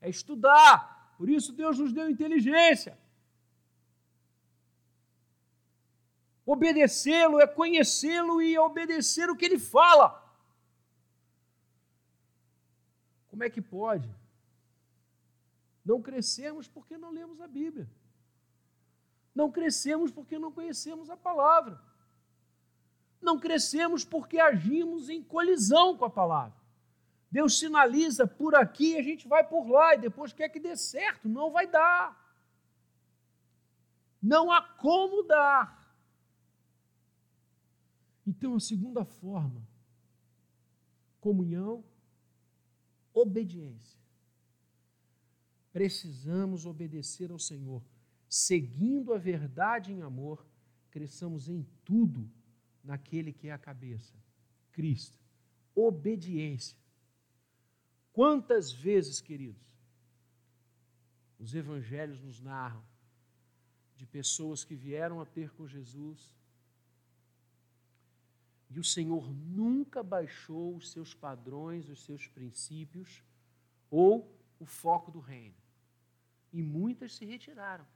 É 0.00 0.08
estudar. 0.08 1.14
Por 1.18 1.28
isso 1.28 1.52
Deus 1.52 1.78
nos 1.78 1.92
deu 1.92 2.08
inteligência. 2.08 2.98
Obedecê-lo 6.54 7.38
é 7.38 7.46
conhecê-lo 7.46 8.40
e 8.40 8.58
obedecer 8.58 9.28
o 9.28 9.36
que 9.36 9.44
ele 9.44 9.58
fala. 9.58 10.06
Como 13.28 13.44
é 13.44 13.50
que 13.50 13.60
pode? 13.60 14.08
Não 15.84 16.00
crescemos 16.00 16.66
porque 16.66 16.96
não 16.96 17.10
lemos 17.10 17.38
a 17.42 17.46
Bíblia. 17.46 17.86
Não 19.34 19.52
crescemos 19.52 20.10
porque 20.10 20.38
não 20.38 20.50
conhecemos 20.50 21.10
a 21.10 21.18
palavra. 21.18 21.78
Não 23.20 23.38
crescemos 23.38 24.02
porque 24.02 24.40
agimos 24.40 25.10
em 25.10 25.22
colisão 25.22 25.98
com 25.98 26.06
a 26.06 26.10
palavra. 26.10 26.56
Deus 27.30 27.58
sinaliza 27.58 28.26
por 28.26 28.54
aqui 28.54 28.94
e 28.94 28.98
a 28.98 29.02
gente 29.02 29.28
vai 29.28 29.46
por 29.46 29.68
lá 29.68 29.94
e 29.94 29.98
depois 29.98 30.32
quer 30.32 30.48
que 30.48 30.58
dê 30.58 30.74
certo. 30.78 31.28
Não 31.28 31.50
vai 31.50 31.66
dar. 31.66 32.16
Não 34.22 34.50
há 34.50 34.62
como 34.62 35.22
dar. 35.24 35.77
Então, 38.28 38.54
a 38.54 38.60
segunda 38.60 39.06
forma, 39.06 39.66
comunhão, 41.18 41.82
obediência 43.14 43.98
precisamos 45.72 46.66
obedecer 46.66 47.30
ao 47.30 47.38
Senhor, 47.38 47.82
seguindo 48.28 49.14
a 49.14 49.18
verdade 49.18 49.92
em 49.92 50.02
amor, 50.02 50.46
cresçamos 50.90 51.48
em 51.48 51.62
tudo 51.84 52.30
naquele 52.82 53.32
que 53.32 53.48
é 53.48 53.52
a 53.52 53.58
cabeça, 53.58 54.14
Cristo. 54.72 55.18
Obediência. 55.74 56.76
Quantas 58.12 58.72
vezes, 58.72 59.20
queridos, 59.20 59.78
os 61.38 61.54
evangelhos 61.54 62.20
nos 62.20 62.40
narram 62.40 62.84
de 63.96 64.04
pessoas 64.04 64.64
que 64.64 64.74
vieram 64.74 65.18
a 65.18 65.24
ter 65.26 65.50
com 65.52 65.66
Jesus 65.66 66.37
e 68.70 68.78
o 68.78 68.84
Senhor 68.84 69.32
nunca 69.32 70.02
baixou 70.02 70.76
os 70.76 70.90
seus 70.90 71.14
padrões, 71.14 71.88
os 71.88 72.02
seus 72.04 72.26
princípios 72.26 73.22
ou 73.90 74.36
o 74.58 74.66
foco 74.66 75.10
do 75.10 75.20
reino 75.20 75.56
e 76.52 76.62
muitas 76.62 77.14
se 77.14 77.24
retiraram. 77.24 77.86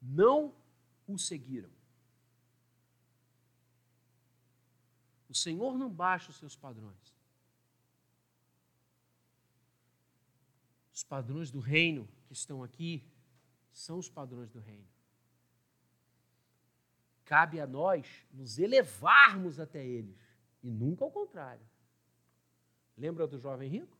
Não 0.00 0.54
o 1.06 1.18
seguiram. 1.18 1.70
O 5.28 5.34
Senhor 5.34 5.76
não 5.76 5.90
baixa 5.90 6.30
os 6.30 6.36
seus 6.36 6.56
padrões. 6.56 7.14
Os 10.92 11.02
padrões 11.02 11.50
do 11.50 11.58
reino 11.58 12.08
que 12.26 12.32
estão 12.32 12.62
aqui 12.62 13.04
são 13.72 13.98
os 13.98 14.08
padrões 14.08 14.50
do 14.50 14.60
reino. 14.60 14.88
Cabe 17.24 17.60
a 17.60 17.66
nós 17.66 18.26
nos 18.32 18.58
elevarmos 18.58 19.58
até 19.58 19.84
eles 19.84 20.16
e 20.62 20.70
nunca 20.70 21.04
ao 21.04 21.10
contrário. 21.10 21.66
Lembra 22.96 23.26
do 23.26 23.38
jovem 23.38 23.68
rico? 23.68 23.96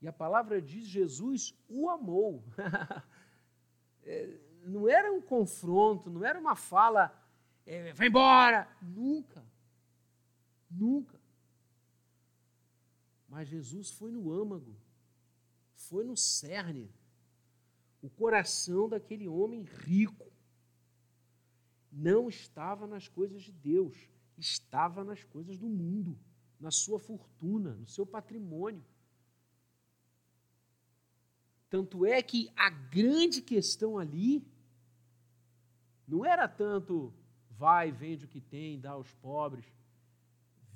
E 0.00 0.06
a 0.06 0.12
palavra 0.12 0.60
diz: 0.60 0.86
Jesus 0.86 1.54
o 1.68 1.88
amou. 1.88 2.44
É, 4.08 4.38
não 4.62 4.88
era 4.88 5.12
um 5.12 5.20
confronto, 5.20 6.08
não 6.08 6.24
era 6.24 6.38
uma 6.38 6.54
fala, 6.54 7.12
é, 7.66 7.92
vai 7.92 8.06
embora. 8.06 8.68
Nunca. 8.80 9.44
Nunca. 10.70 11.20
Mas 13.28 13.48
Jesus 13.48 13.90
foi 13.90 14.12
no 14.12 14.32
âmago, 14.32 14.76
foi 15.74 16.04
no 16.04 16.16
cerne, 16.16 16.88
o 18.06 18.10
coração 18.10 18.88
daquele 18.88 19.26
homem 19.26 19.62
rico. 19.62 20.30
Não 21.90 22.28
estava 22.28 22.86
nas 22.86 23.08
coisas 23.08 23.42
de 23.42 23.52
Deus, 23.52 23.96
estava 24.38 25.02
nas 25.02 25.24
coisas 25.24 25.58
do 25.58 25.68
mundo, 25.68 26.16
na 26.60 26.70
sua 26.70 27.00
fortuna, 27.00 27.74
no 27.74 27.86
seu 27.86 28.06
patrimônio. 28.06 28.84
Tanto 31.68 32.06
é 32.06 32.22
que 32.22 32.50
a 32.54 32.70
grande 32.70 33.42
questão 33.42 33.98
ali 33.98 34.46
não 36.06 36.24
era 36.24 36.46
tanto 36.46 37.12
vai, 37.50 37.90
vende 37.90 38.26
o 38.26 38.28
que 38.28 38.40
tem, 38.40 38.78
dá 38.78 38.92
aos 38.92 39.12
pobres. 39.14 39.66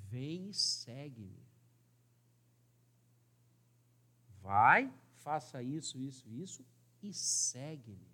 Vem 0.09 0.49
e 0.49 0.53
segue-me. 0.53 1.39
Vai, 4.41 4.91
faça 5.15 5.63
isso, 5.63 5.97
isso, 5.99 6.27
isso 6.29 6.65
e 7.01 7.13
segue-me. 7.13 8.11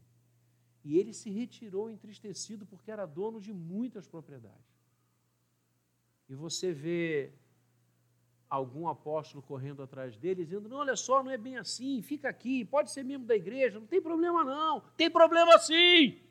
E 0.84 0.98
ele 0.98 1.14
se 1.14 1.30
retirou 1.30 1.90
entristecido 1.90 2.66
porque 2.66 2.92
era 2.92 3.06
dono 3.06 3.42
de 3.42 3.54
muitas 3.54 4.08
propriedades. 4.08 4.78
E 6.30 6.36
você 6.36 6.72
vê 6.72 7.34
algum 8.50 8.88
apóstolo 8.88 9.42
correndo 9.42 9.84
atrás 9.84 10.18
dele, 10.18 10.46
dizendo: 10.46 10.70
Não, 10.70 10.78
olha 10.78 10.96
só, 10.96 11.22
não 11.22 11.32
é 11.32 11.38
bem 11.38 11.58
assim, 11.58 12.02
fica 12.02 12.30
aqui, 12.30 12.64
pode 12.66 12.92
ser 12.92 13.04
membro 13.04 13.28
da 13.28 13.36
igreja, 13.36 13.80
não 13.80 13.88
tem 13.88 14.02
problema 14.02 14.44
não, 14.44 14.82
tem 14.96 15.10
problema 15.10 15.58
sim. 15.60 16.22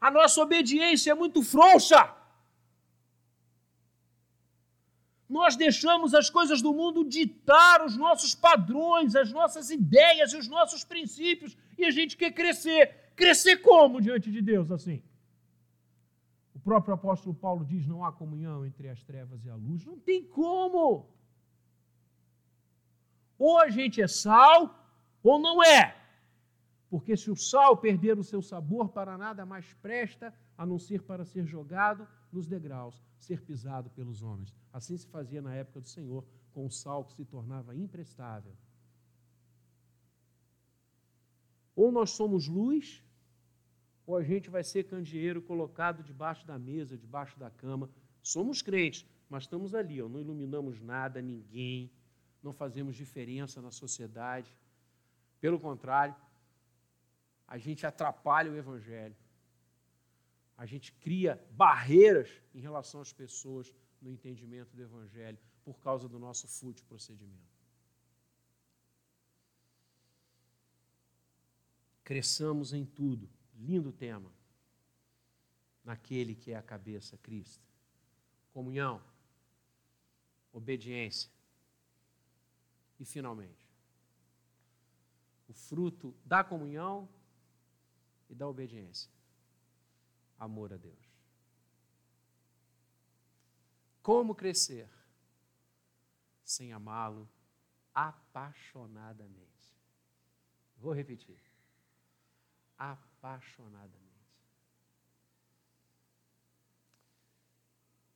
A 0.00 0.10
nossa 0.10 0.40
obediência 0.40 1.10
é 1.10 1.14
muito 1.14 1.42
frouxa. 1.42 2.17
Nós 5.28 5.56
deixamos 5.56 6.14
as 6.14 6.30
coisas 6.30 6.62
do 6.62 6.72
mundo 6.72 7.04
ditar 7.04 7.84
os 7.84 7.96
nossos 7.96 8.34
padrões, 8.34 9.14
as 9.14 9.30
nossas 9.30 9.68
ideias 9.68 10.32
e 10.32 10.38
os 10.38 10.48
nossos 10.48 10.84
princípios, 10.84 11.56
e 11.76 11.84
a 11.84 11.90
gente 11.90 12.16
quer 12.16 12.32
crescer. 12.32 13.12
Crescer 13.14 13.58
como 13.58 14.00
diante 14.00 14.30
de 14.30 14.40
Deus 14.40 14.70
assim? 14.70 15.02
O 16.54 16.60
próprio 16.60 16.94
apóstolo 16.94 17.34
Paulo 17.34 17.64
diz: 17.64 17.86
não 17.86 18.04
há 18.04 18.10
comunhão 18.10 18.64
entre 18.64 18.88
as 18.88 19.02
trevas 19.02 19.44
e 19.44 19.50
a 19.50 19.54
luz. 19.54 19.84
Não 19.84 19.98
tem 19.98 20.24
como. 20.24 21.06
Ou 23.38 23.60
a 23.60 23.68
gente 23.68 24.00
é 24.00 24.08
sal, 24.08 24.74
ou 25.22 25.38
não 25.38 25.62
é. 25.62 25.94
Porque 26.88 27.16
se 27.16 27.30
o 27.30 27.36
sal 27.36 27.76
perder 27.76 28.18
o 28.18 28.24
seu 28.24 28.40
sabor, 28.40 28.88
para 28.88 29.18
nada 29.18 29.44
mais 29.44 29.74
presta 29.74 30.34
a 30.56 30.64
não 30.64 30.78
ser 30.78 31.02
para 31.02 31.24
ser 31.24 31.44
jogado 31.44 32.08
nos 32.32 32.46
degraus, 32.46 33.02
ser 33.18 33.42
pisado 33.42 33.90
pelos 33.90 34.22
homens. 34.22 34.54
Assim 34.72 34.96
se 34.96 35.06
fazia 35.06 35.42
na 35.42 35.54
época 35.54 35.80
do 35.80 35.88
Senhor, 35.88 36.24
com 36.52 36.66
o 36.66 36.70
sal 36.70 37.04
que 37.04 37.14
se 37.14 37.24
tornava 37.24 37.74
imprestável. 37.74 38.52
Ou 41.74 41.92
nós 41.92 42.10
somos 42.10 42.48
luz, 42.48 43.04
ou 44.06 44.16
a 44.16 44.22
gente 44.22 44.50
vai 44.50 44.64
ser 44.64 44.84
candeeiro 44.84 45.40
colocado 45.40 46.02
debaixo 46.02 46.46
da 46.46 46.58
mesa, 46.58 46.96
debaixo 46.96 47.38
da 47.38 47.50
cama. 47.50 47.90
Somos 48.22 48.62
crentes, 48.62 49.06
mas 49.28 49.44
estamos 49.44 49.74
ali, 49.74 50.00
ó, 50.02 50.08
não 50.08 50.20
iluminamos 50.20 50.80
nada, 50.80 51.22
ninguém, 51.22 51.90
não 52.42 52.52
fazemos 52.52 52.96
diferença 52.96 53.60
na 53.60 53.70
sociedade. 53.70 54.52
Pelo 55.40 55.60
contrário, 55.60 56.16
a 57.46 57.58
gente 57.58 57.86
atrapalha 57.86 58.50
o 58.50 58.56
Evangelho. 58.56 59.16
A 60.58 60.66
gente 60.66 60.92
cria 60.94 61.40
barreiras 61.52 62.42
em 62.52 62.58
relação 62.58 63.00
às 63.00 63.12
pessoas 63.12 63.72
no 64.02 64.10
entendimento 64.10 64.74
do 64.74 64.82
Evangelho 64.82 65.38
por 65.64 65.78
causa 65.78 66.08
do 66.08 66.18
nosso 66.18 66.48
fútil 66.48 66.84
procedimento. 66.84 67.56
Cresçamos 72.02 72.72
em 72.72 72.84
tudo. 72.84 73.30
Lindo 73.54 73.92
tema. 73.92 74.32
Naquele 75.84 76.34
que 76.34 76.50
é 76.50 76.56
a 76.56 76.62
cabeça, 76.62 77.16
Cristo. 77.18 77.64
Comunhão, 78.52 79.00
obediência. 80.52 81.30
E, 82.98 83.04
finalmente, 83.04 83.70
o 85.46 85.52
fruto 85.52 86.16
da 86.24 86.42
comunhão 86.42 87.08
e 88.28 88.34
da 88.34 88.48
obediência 88.48 89.08
amor 90.38 90.72
a 90.72 90.76
Deus. 90.76 91.18
Como 94.02 94.34
crescer 94.34 94.88
sem 96.44 96.72
amá-lo 96.72 97.28
apaixonadamente? 97.94 99.76
Vou 100.76 100.92
repetir. 100.92 101.40
Apaixonadamente. 102.78 104.06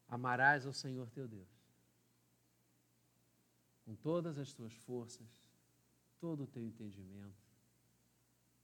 Amarás 0.09 0.64
ao 0.64 0.73
Senhor 0.73 1.11
teu 1.11 1.27
Deus 1.27 1.62
com 3.85 3.97
todas 3.97 4.39
as 4.39 4.53
tuas 4.53 4.73
forças, 4.73 5.29
todo 6.20 6.45
o 6.45 6.47
teu 6.47 6.64
entendimento, 6.64 7.43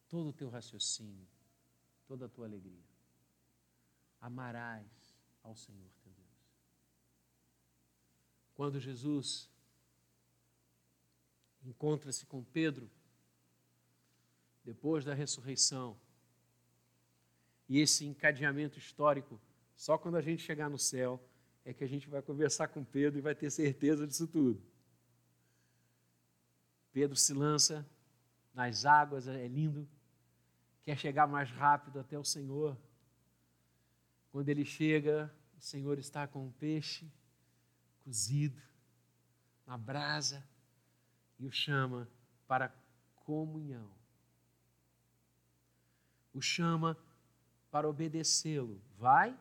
todo 0.08 0.28
o 0.28 0.32
teu 0.32 0.48
raciocínio, 0.48 1.28
toda 2.06 2.26
a 2.26 2.28
tua 2.28 2.46
alegria 2.46 2.87
amarás 4.20 4.86
ao 5.42 5.54
Senhor 5.54 5.90
teu 6.02 6.12
Deus. 6.12 6.28
Quando 8.54 8.80
Jesus 8.80 9.48
encontra-se 11.64 12.26
com 12.26 12.42
Pedro, 12.42 12.90
depois 14.64 15.04
da 15.04 15.14
ressurreição, 15.14 15.98
e 17.68 17.78
esse 17.80 18.06
encadeamento 18.06 18.78
histórico, 18.78 19.40
só 19.76 19.98
quando 19.98 20.16
a 20.16 20.22
gente 20.22 20.42
chegar 20.42 20.68
no 20.70 20.78
céu, 20.78 21.22
é 21.64 21.72
que 21.72 21.84
a 21.84 21.86
gente 21.86 22.08
vai 22.08 22.22
conversar 22.22 22.68
com 22.68 22.82
Pedro 22.82 23.18
e 23.18 23.22
vai 23.22 23.34
ter 23.34 23.50
certeza 23.50 24.06
disso 24.06 24.26
tudo. 24.26 24.60
Pedro 26.92 27.16
se 27.16 27.34
lança 27.34 27.86
nas 28.54 28.84
águas, 28.84 29.28
é 29.28 29.46
lindo, 29.46 29.86
quer 30.82 30.96
chegar 30.98 31.26
mais 31.26 31.50
rápido 31.50 32.00
até 32.00 32.18
o 32.18 32.24
Senhor. 32.24 32.76
Quando 34.30 34.48
ele 34.48 34.64
chega, 34.64 35.32
o 35.56 35.60
Senhor 35.60 35.98
está 35.98 36.26
com 36.26 36.46
um 36.46 36.52
peixe 36.52 37.10
cozido 38.04 38.60
na 39.66 39.76
brasa 39.76 40.46
e 41.38 41.46
o 41.46 41.50
chama 41.50 42.08
para 42.46 42.74
comunhão. 43.16 43.90
O 46.32 46.40
chama 46.40 46.96
para 47.70 47.88
obedecê-lo. 47.88 48.80
Vai 48.96 49.38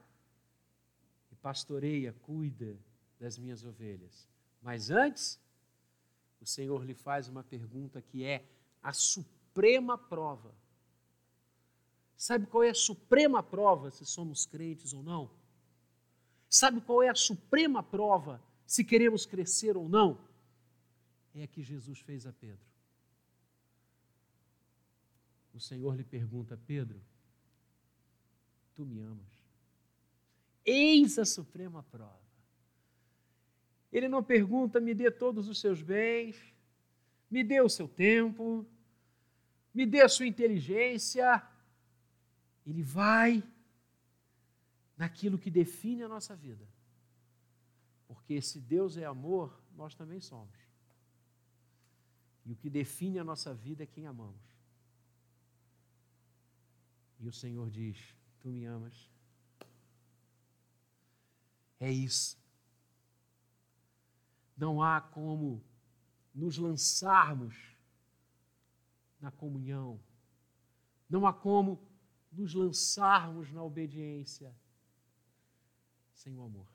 e 1.32 1.36
pastoreia, 1.36 2.14
cuida 2.14 2.78
das 3.20 3.38
minhas 3.38 3.64
ovelhas. 3.64 4.28
Mas 4.62 4.90
antes, 4.90 5.40
o 6.42 6.46
Senhor 6.46 6.84
lhe 6.84 6.94
faz 6.94 7.28
uma 7.28 7.44
pergunta 7.44 8.02
que 8.02 8.24
é 8.24 8.46
a 8.82 8.94
suprema 8.94 9.98
prova 9.98 10.54
Sabe 12.18 12.48
qual 12.48 12.64
é 12.64 12.70
a 12.72 12.74
suprema 12.74 13.44
prova 13.44 13.92
se 13.92 14.04
somos 14.04 14.44
crentes 14.48 14.92
ou 14.92 15.04
não? 15.04 15.30
Sabe 16.50 16.82
qual 16.82 17.04
é 17.04 17.10
a 17.10 17.16
suprema 17.16 17.84
prova 17.84 18.42
se 18.66 18.84
queremos 18.84 19.24
crescer 19.24 19.78
ou 19.78 19.88
não? 19.88 20.20
É 21.36 21.44
a 21.44 21.48
que 21.48 21.62
Jesus 21.62 22.00
fez 22.00 22.26
a 22.26 22.34
Pedro. 22.34 22.66
O 25.54 25.60
Senhor 25.60 25.96
lhe 25.96 26.04
pergunta: 26.04 26.60
Pedro, 26.66 27.00
tu 28.76 28.84
me 28.84 29.00
amas? 29.00 29.38
Eis 30.66 31.20
a 31.20 31.26
suprema 31.26 31.84
prova. 31.84 32.20
Ele 33.92 34.08
não 34.08 34.24
pergunta: 34.24 34.80
me 34.80 34.96
dê 34.96 35.12
todos 35.12 35.48
os 35.48 35.60
seus 35.60 35.84
bens, 35.84 36.36
me 37.30 37.44
dê 37.44 37.62
o 37.62 37.70
seu 37.70 37.88
tempo, 37.88 38.66
me 39.72 39.86
dê 39.86 40.02
a 40.02 40.10
sua 40.10 40.26
inteligência, 40.26 41.44
ele 42.68 42.84
vai 42.84 43.42
naquilo 44.98 45.40
que 45.40 45.50
define 45.50 46.04
a 46.04 46.10
nossa 46.10 46.36
vida. 46.36 46.68
Porque 48.06 48.42
se 48.42 48.60
Deus 48.60 48.98
é 48.98 49.06
amor, 49.06 49.58
nós 49.74 49.96
também 49.96 50.20
somos. 50.20 50.58
E 52.46 52.52
o 52.52 52.56
que 52.58 52.70
define 52.70 53.20
a 53.20 53.24
nossa 53.24 53.54
vida 53.54 53.84
é 53.84 53.86
quem 53.86 54.06
amamos. 54.06 54.42
E 57.20 57.28
o 57.28 57.32
Senhor 57.32 57.70
diz: 57.70 58.14
Tu 58.42 58.50
me 58.50 58.66
amas. 58.66 59.10
É 61.80 61.90
isso. 61.90 62.38
Não 64.58 64.82
há 64.82 65.00
como 65.00 65.64
nos 66.34 66.58
lançarmos 66.58 67.78
na 69.22 69.32
comunhão. 69.32 70.00
Não 71.10 71.26
há 71.26 71.34
como 71.34 71.87
nos 72.38 72.54
lançarmos 72.54 73.52
na 73.52 73.64
obediência 73.64 74.54
sem 76.14 76.36
o 76.36 76.44
amor. 76.44 76.68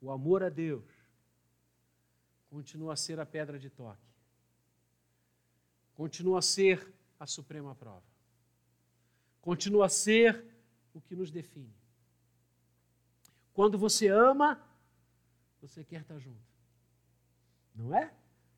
O 0.00 0.10
amor 0.10 0.42
a 0.42 0.48
Deus 0.48 0.84
continua 2.50 2.92
a 2.92 2.96
ser 2.96 3.18
a 3.18 3.26
pedra 3.26 3.58
de 3.58 3.70
toque, 3.70 4.06
continua 5.94 6.40
a 6.40 6.42
ser 6.42 6.92
a 7.18 7.26
suprema 7.26 7.74
prova, 7.74 8.04
continua 9.40 9.86
a 9.86 9.88
ser 9.88 10.44
o 10.92 11.00
que 11.00 11.16
nos 11.16 11.30
define. 11.30 11.74
Quando 13.52 13.78
você 13.78 14.08
ama, 14.08 14.60
você 15.60 15.84
quer 15.84 16.02
estar 16.02 16.18
junto, 16.18 16.44
não 17.74 17.94
é? 17.94 18.12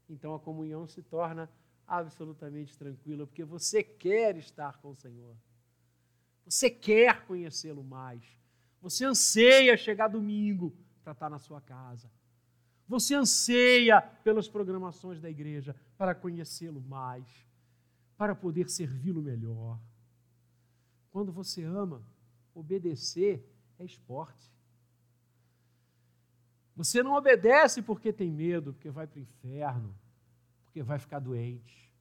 Então 0.09 0.35
a 0.35 0.41
comunhão 0.41 0.87
se 0.87 1.03
torna 1.03 1.51
absolutamente 1.87 2.77
tranquila, 2.77 3.27
porque 3.27 3.45
você 3.45 3.83
quer 3.83 4.37
estar 4.37 4.79
com 4.79 4.91
o 4.91 4.97
Senhor. 4.97 5.37
Você 6.47 6.71
quer 6.71 7.27
conhecê-lo 7.27 7.83
mais. 7.83 8.25
Você 8.81 9.05
anseia 9.05 9.77
chegar 9.77 10.09
domingo 10.09 10.73
para 11.03 11.13
estar 11.13 11.29
na 11.29 11.39
sua 11.39 11.61
casa. 11.61 12.09
Você 12.87 13.15
anseia 13.15 14.01
pelas 14.01 14.49
programações 14.49 15.21
da 15.21 15.29
igreja 15.29 15.75
para 15.99 16.15
conhecê-lo 16.15 16.81
mais, 16.81 17.27
para 18.17 18.35
poder 18.35 18.71
servi-lo 18.71 19.21
melhor. 19.21 19.81
Quando 21.11 21.33
você 21.33 21.65
ama, 21.65 22.07
obedecer 22.55 23.45
é 23.79 23.85
esporte. 23.85 24.55
Você 26.77 27.03
não 27.03 27.15
obedece 27.15 27.83
porque 27.83 28.13
tem 28.13 28.31
medo, 28.31 28.73
porque 28.73 28.91
vai 28.91 29.07
para 29.07 29.19
o 29.19 29.23
inferno, 29.23 29.99
porque 30.65 30.83
vai 30.83 30.99
ficar 30.99 31.19
doente. 31.19 31.93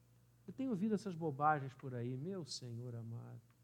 Eu 0.46 0.52
tenho 0.52 0.70
ouvido 0.70 0.94
essas 0.94 1.16
bobagens 1.16 1.74
por 1.74 1.94
aí, 1.94 2.16
meu 2.16 2.44
Senhor 2.44 2.94
amado. 2.94 3.55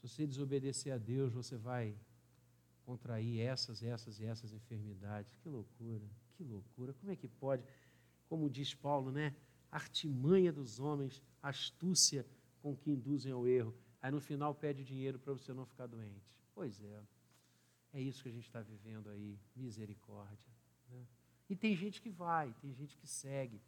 Se 0.00 0.08
você 0.08 0.26
desobedecer 0.26 0.92
a 0.92 0.98
Deus, 0.98 1.32
você 1.32 1.56
vai 1.56 1.94
contrair 2.86 3.40
essas, 3.40 3.82
essas 3.82 4.20
e 4.20 4.24
essas 4.24 4.52
enfermidades. 4.52 5.34
Que 5.42 5.48
loucura, 5.48 6.08
que 6.36 6.44
loucura. 6.44 6.94
Como 6.94 7.12
é 7.12 7.16
que 7.16 7.28
pode? 7.28 7.64
Como 8.28 8.48
diz 8.48 8.74
Paulo, 8.74 9.10
né? 9.10 9.34
Artimanha 9.70 10.52
dos 10.52 10.78
homens, 10.78 11.22
astúcia 11.42 12.24
com 12.62 12.76
que 12.76 12.90
induzem 12.90 13.32
ao 13.32 13.46
erro. 13.46 13.74
Aí 14.00 14.10
no 14.10 14.20
final 14.20 14.54
pede 14.54 14.84
dinheiro 14.84 15.18
para 15.18 15.32
você 15.32 15.52
não 15.52 15.66
ficar 15.66 15.86
doente. 15.86 16.32
Pois 16.54 16.82
é. 16.82 17.02
É 17.92 18.00
isso 18.00 18.22
que 18.22 18.28
a 18.28 18.32
gente 18.32 18.46
está 18.46 18.62
vivendo 18.62 19.10
aí. 19.10 19.38
Misericórdia. 19.56 20.48
Né? 20.90 21.04
E 21.50 21.56
tem 21.56 21.74
gente 21.74 22.00
que 22.00 22.10
vai, 22.10 22.54
tem 22.60 22.72
gente 22.72 22.96
que 22.96 23.06
segue. 23.06 23.60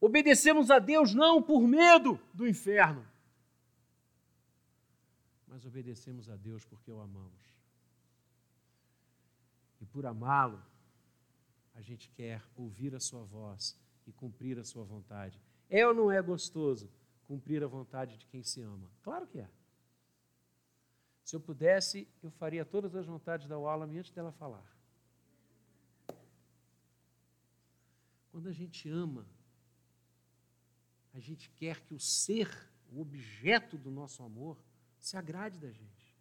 Obedecemos 0.00 0.70
a 0.70 0.78
Deus 0.78 1.14
não 1.14 1.42
por 1.42 1.66
medo 1.66 2.20
do 2.32 2.46
inferno, 2.46 3.06
mas 5.48 5.64
obedecemos 5.64 6.28
a 6.28 6.36
Deus 6.36 6.64
porque 6.64 6.90
o 6.90 7.00
amamos. 7.00 7.56
E 9.80 9.86
por 9.86 10.04
amá-lo, 10.06 10.62
a 11.74 11.80
gente 11.80 12.08
quer 12.10 12.42
ouvir 12.56 12.94
a 12.94 13.00
sua 13.00 13.24
voz 13.24 13.78
e 14.06 14.12
cumprir 14.12 14.58
a 14.58 14.64
sua 14.64 14.84
vontade. 14.84 15.40
É 15.70 15.86
ou 15.86 15.94
não 15.94 16.10
é 16.10 16.20
gostoso 16.20 16.90
cumprir 17.24 17.62
a 17.62 17.66
vontade 17.66 18.16
de 18.16 18.26
quem 18.26 18.42
se 18.42 18.62
ama? 18.62 18.90
Claro 19.02 19.26
que 19.26 19.38
é. 19.38 19.50
Se 21.22 21.36
eu 21.36 21.40
pudesse, 21.40 22.08
eu 22.22 22.30
faria 22.30 22.64
todas 22.64 22.94
as 22.96 23.06
vontades 23.06 23.46
da 23.46 23.58
Wallam 23.58 23.90
antes 23.90 24.10
dela 24.10 24.32
falar. 24.32 24.66
Quando 28.32 28.48
a 28.48 28.52
gente 28.52 28.88
ama, 28.88 29.26
a 31.12 31.20
gente 31.20 31.50
quer 31.50 31.80
que 31.82 31.92
o 31.92 32.00
ser, 32.00 32.48
o 32.90 33.00
objeto 33.00 33.76
do 33.76 33.90
nosso 33.90 34.22
amor, 34.22 34.58
se 34.98 35.16
agrade 35.16 35.58
da 35.58 35.70
gente. 35.70 36.16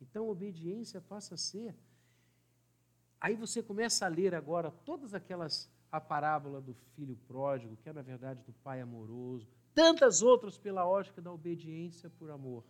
Então, 0.00 0.28
obediência 0.28 1.00
passa 1.00 1.34
a 1.34 1.38
ser. 1.38 1.74
Aí 3.20 3.34
você 3.36 3.62
começa 3.62 4.06
a 4.06 4.08
ler 4.08 4.34
agora 4.34 4.70
todas 4.70 5.12
aquelas 5.14 5.70
a 5.92 6.00
parábola 6.00 6.60
do 6.60 6.72
filho 6.94 7.16
pródigo, 7.26 7.76
que 7.76 7.88
é 7.88 7.92
na 7.92 8.02
verdade 8.02 8.42
do 8.44 8.52
pai 8.52 8.80
amoroso, 8.80 9.48
tantas 9.74 10.22
outras 10.22 10.56
pela 10.56 10.86
ótica 10.86 11.20
da 11.20 11.32
obediência 11.32 12.08
por 12.08 12.30
amor. 12.30 12.64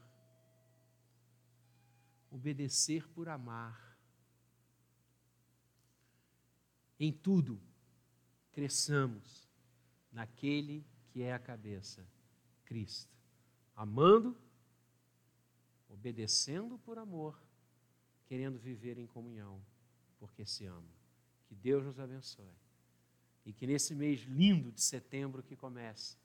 Obedecer 2.30 3.08
por 3.08 3.28
amar. 3.28 3.98
Em 6.98 7.12
tudo, 7.12 7.60
cresçamos 8.52 9.48
naquele 10.12 10.84
que 11.08 11.22
é 11.22 11.32
a 11.32 11.38
cabeça, 11.38 12.06
Cristo. 12.64 13.14
Amando, 13.74 14.36
obedecendo 15.90 16.78
por 16.78 16.98
amor, 16.98 17.38
querendo 18.26 18.58
viver 18.58 18.96
em 18.98 19.06
comunhão, 19.06 19.60
porque 20.18 20.46
se 20.46 20.64
ama. 20.64 20.94
Que 21.46 21.54
Deus 21.54 21.84
nos 21.84 21.98
abençoe. 21.98 22.54
E 23.44 23.52
que 23.52 23.66
nesse 23.66 23.94
mês 23.94 24.20
lindo 24.20 24.70
de 24.70 24.80
setembro 24.80 25.42
que 25.42 25.56
começa, 25.56 26.16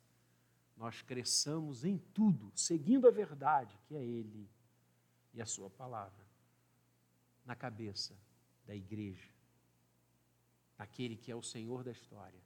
nós 0.78 1.02
cresçamos 1.02 1.84
em 1.84 1.98
tudo, 1.98 2.52
seguindo 2.56 3.08
a 3.08 3.12
verdade, 3.12 3.78
que 3.88 3.96
é 3.96 4.04
Ele 4.04 4.50
e 5.34 5.42
a 5.42 5.46
Sua 5.46 5.70
palavra, 5.70 6.26
na 7.46 7.56
cabeça 7.56 8.16
da 8.66 8.76
igreja, 8.76 9.30
naquele 10.78 11.16
que 11.16 11.32
é 11.32 11.36
o 11.36 11.42
Senhor 11.42 11.84
da 11.84 11.92
história, 11.92 12.42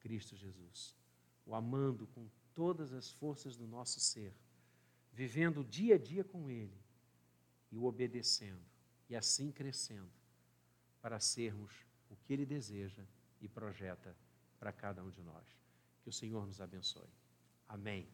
Cristo 0.00 0.36
Jesus. 0.36 0.94
O 1.44 1.54
amando 1.54 2.06
com 2.08 2.28
todas 2.54 2.92
as 2.92 3.10
forças 3.12 3.56
do 3.56 3.66
nosso 3.66 4.00
ser, 4.00 4.34
vivendo 5.16 5.64
dia 5.64 5.94
a 5.94 5.98
dia 5.98 6.22
com 6.22 6.50
Ele 6.50 6.78
e 7.72 7.78
o 7.78 7.84
obedecendo, 7.84 8.62
e 9.08 9.16
assim 9.16 9.50
crescendo, 9.50 10.12
para 11.00 11.18
sermos 11.18 11.72
o 12.10 12.16
que 12.16 12.34
Ele 12.34 12.44
deseja 12.44 13.02
e 13.40 13.48
projeta 13.48 14.14
para 14.58 14.70
cada 14.72 15.02
um 15.02 15.10
de 15.10 15.22
nós. 15.22 15.46
Que 16.02 16.10
o 16.10 16.12
Senhor 16.12 16.46
nos 16.46 16.60
abençoe. 16.60 17.08
Amém. 17.66 18.06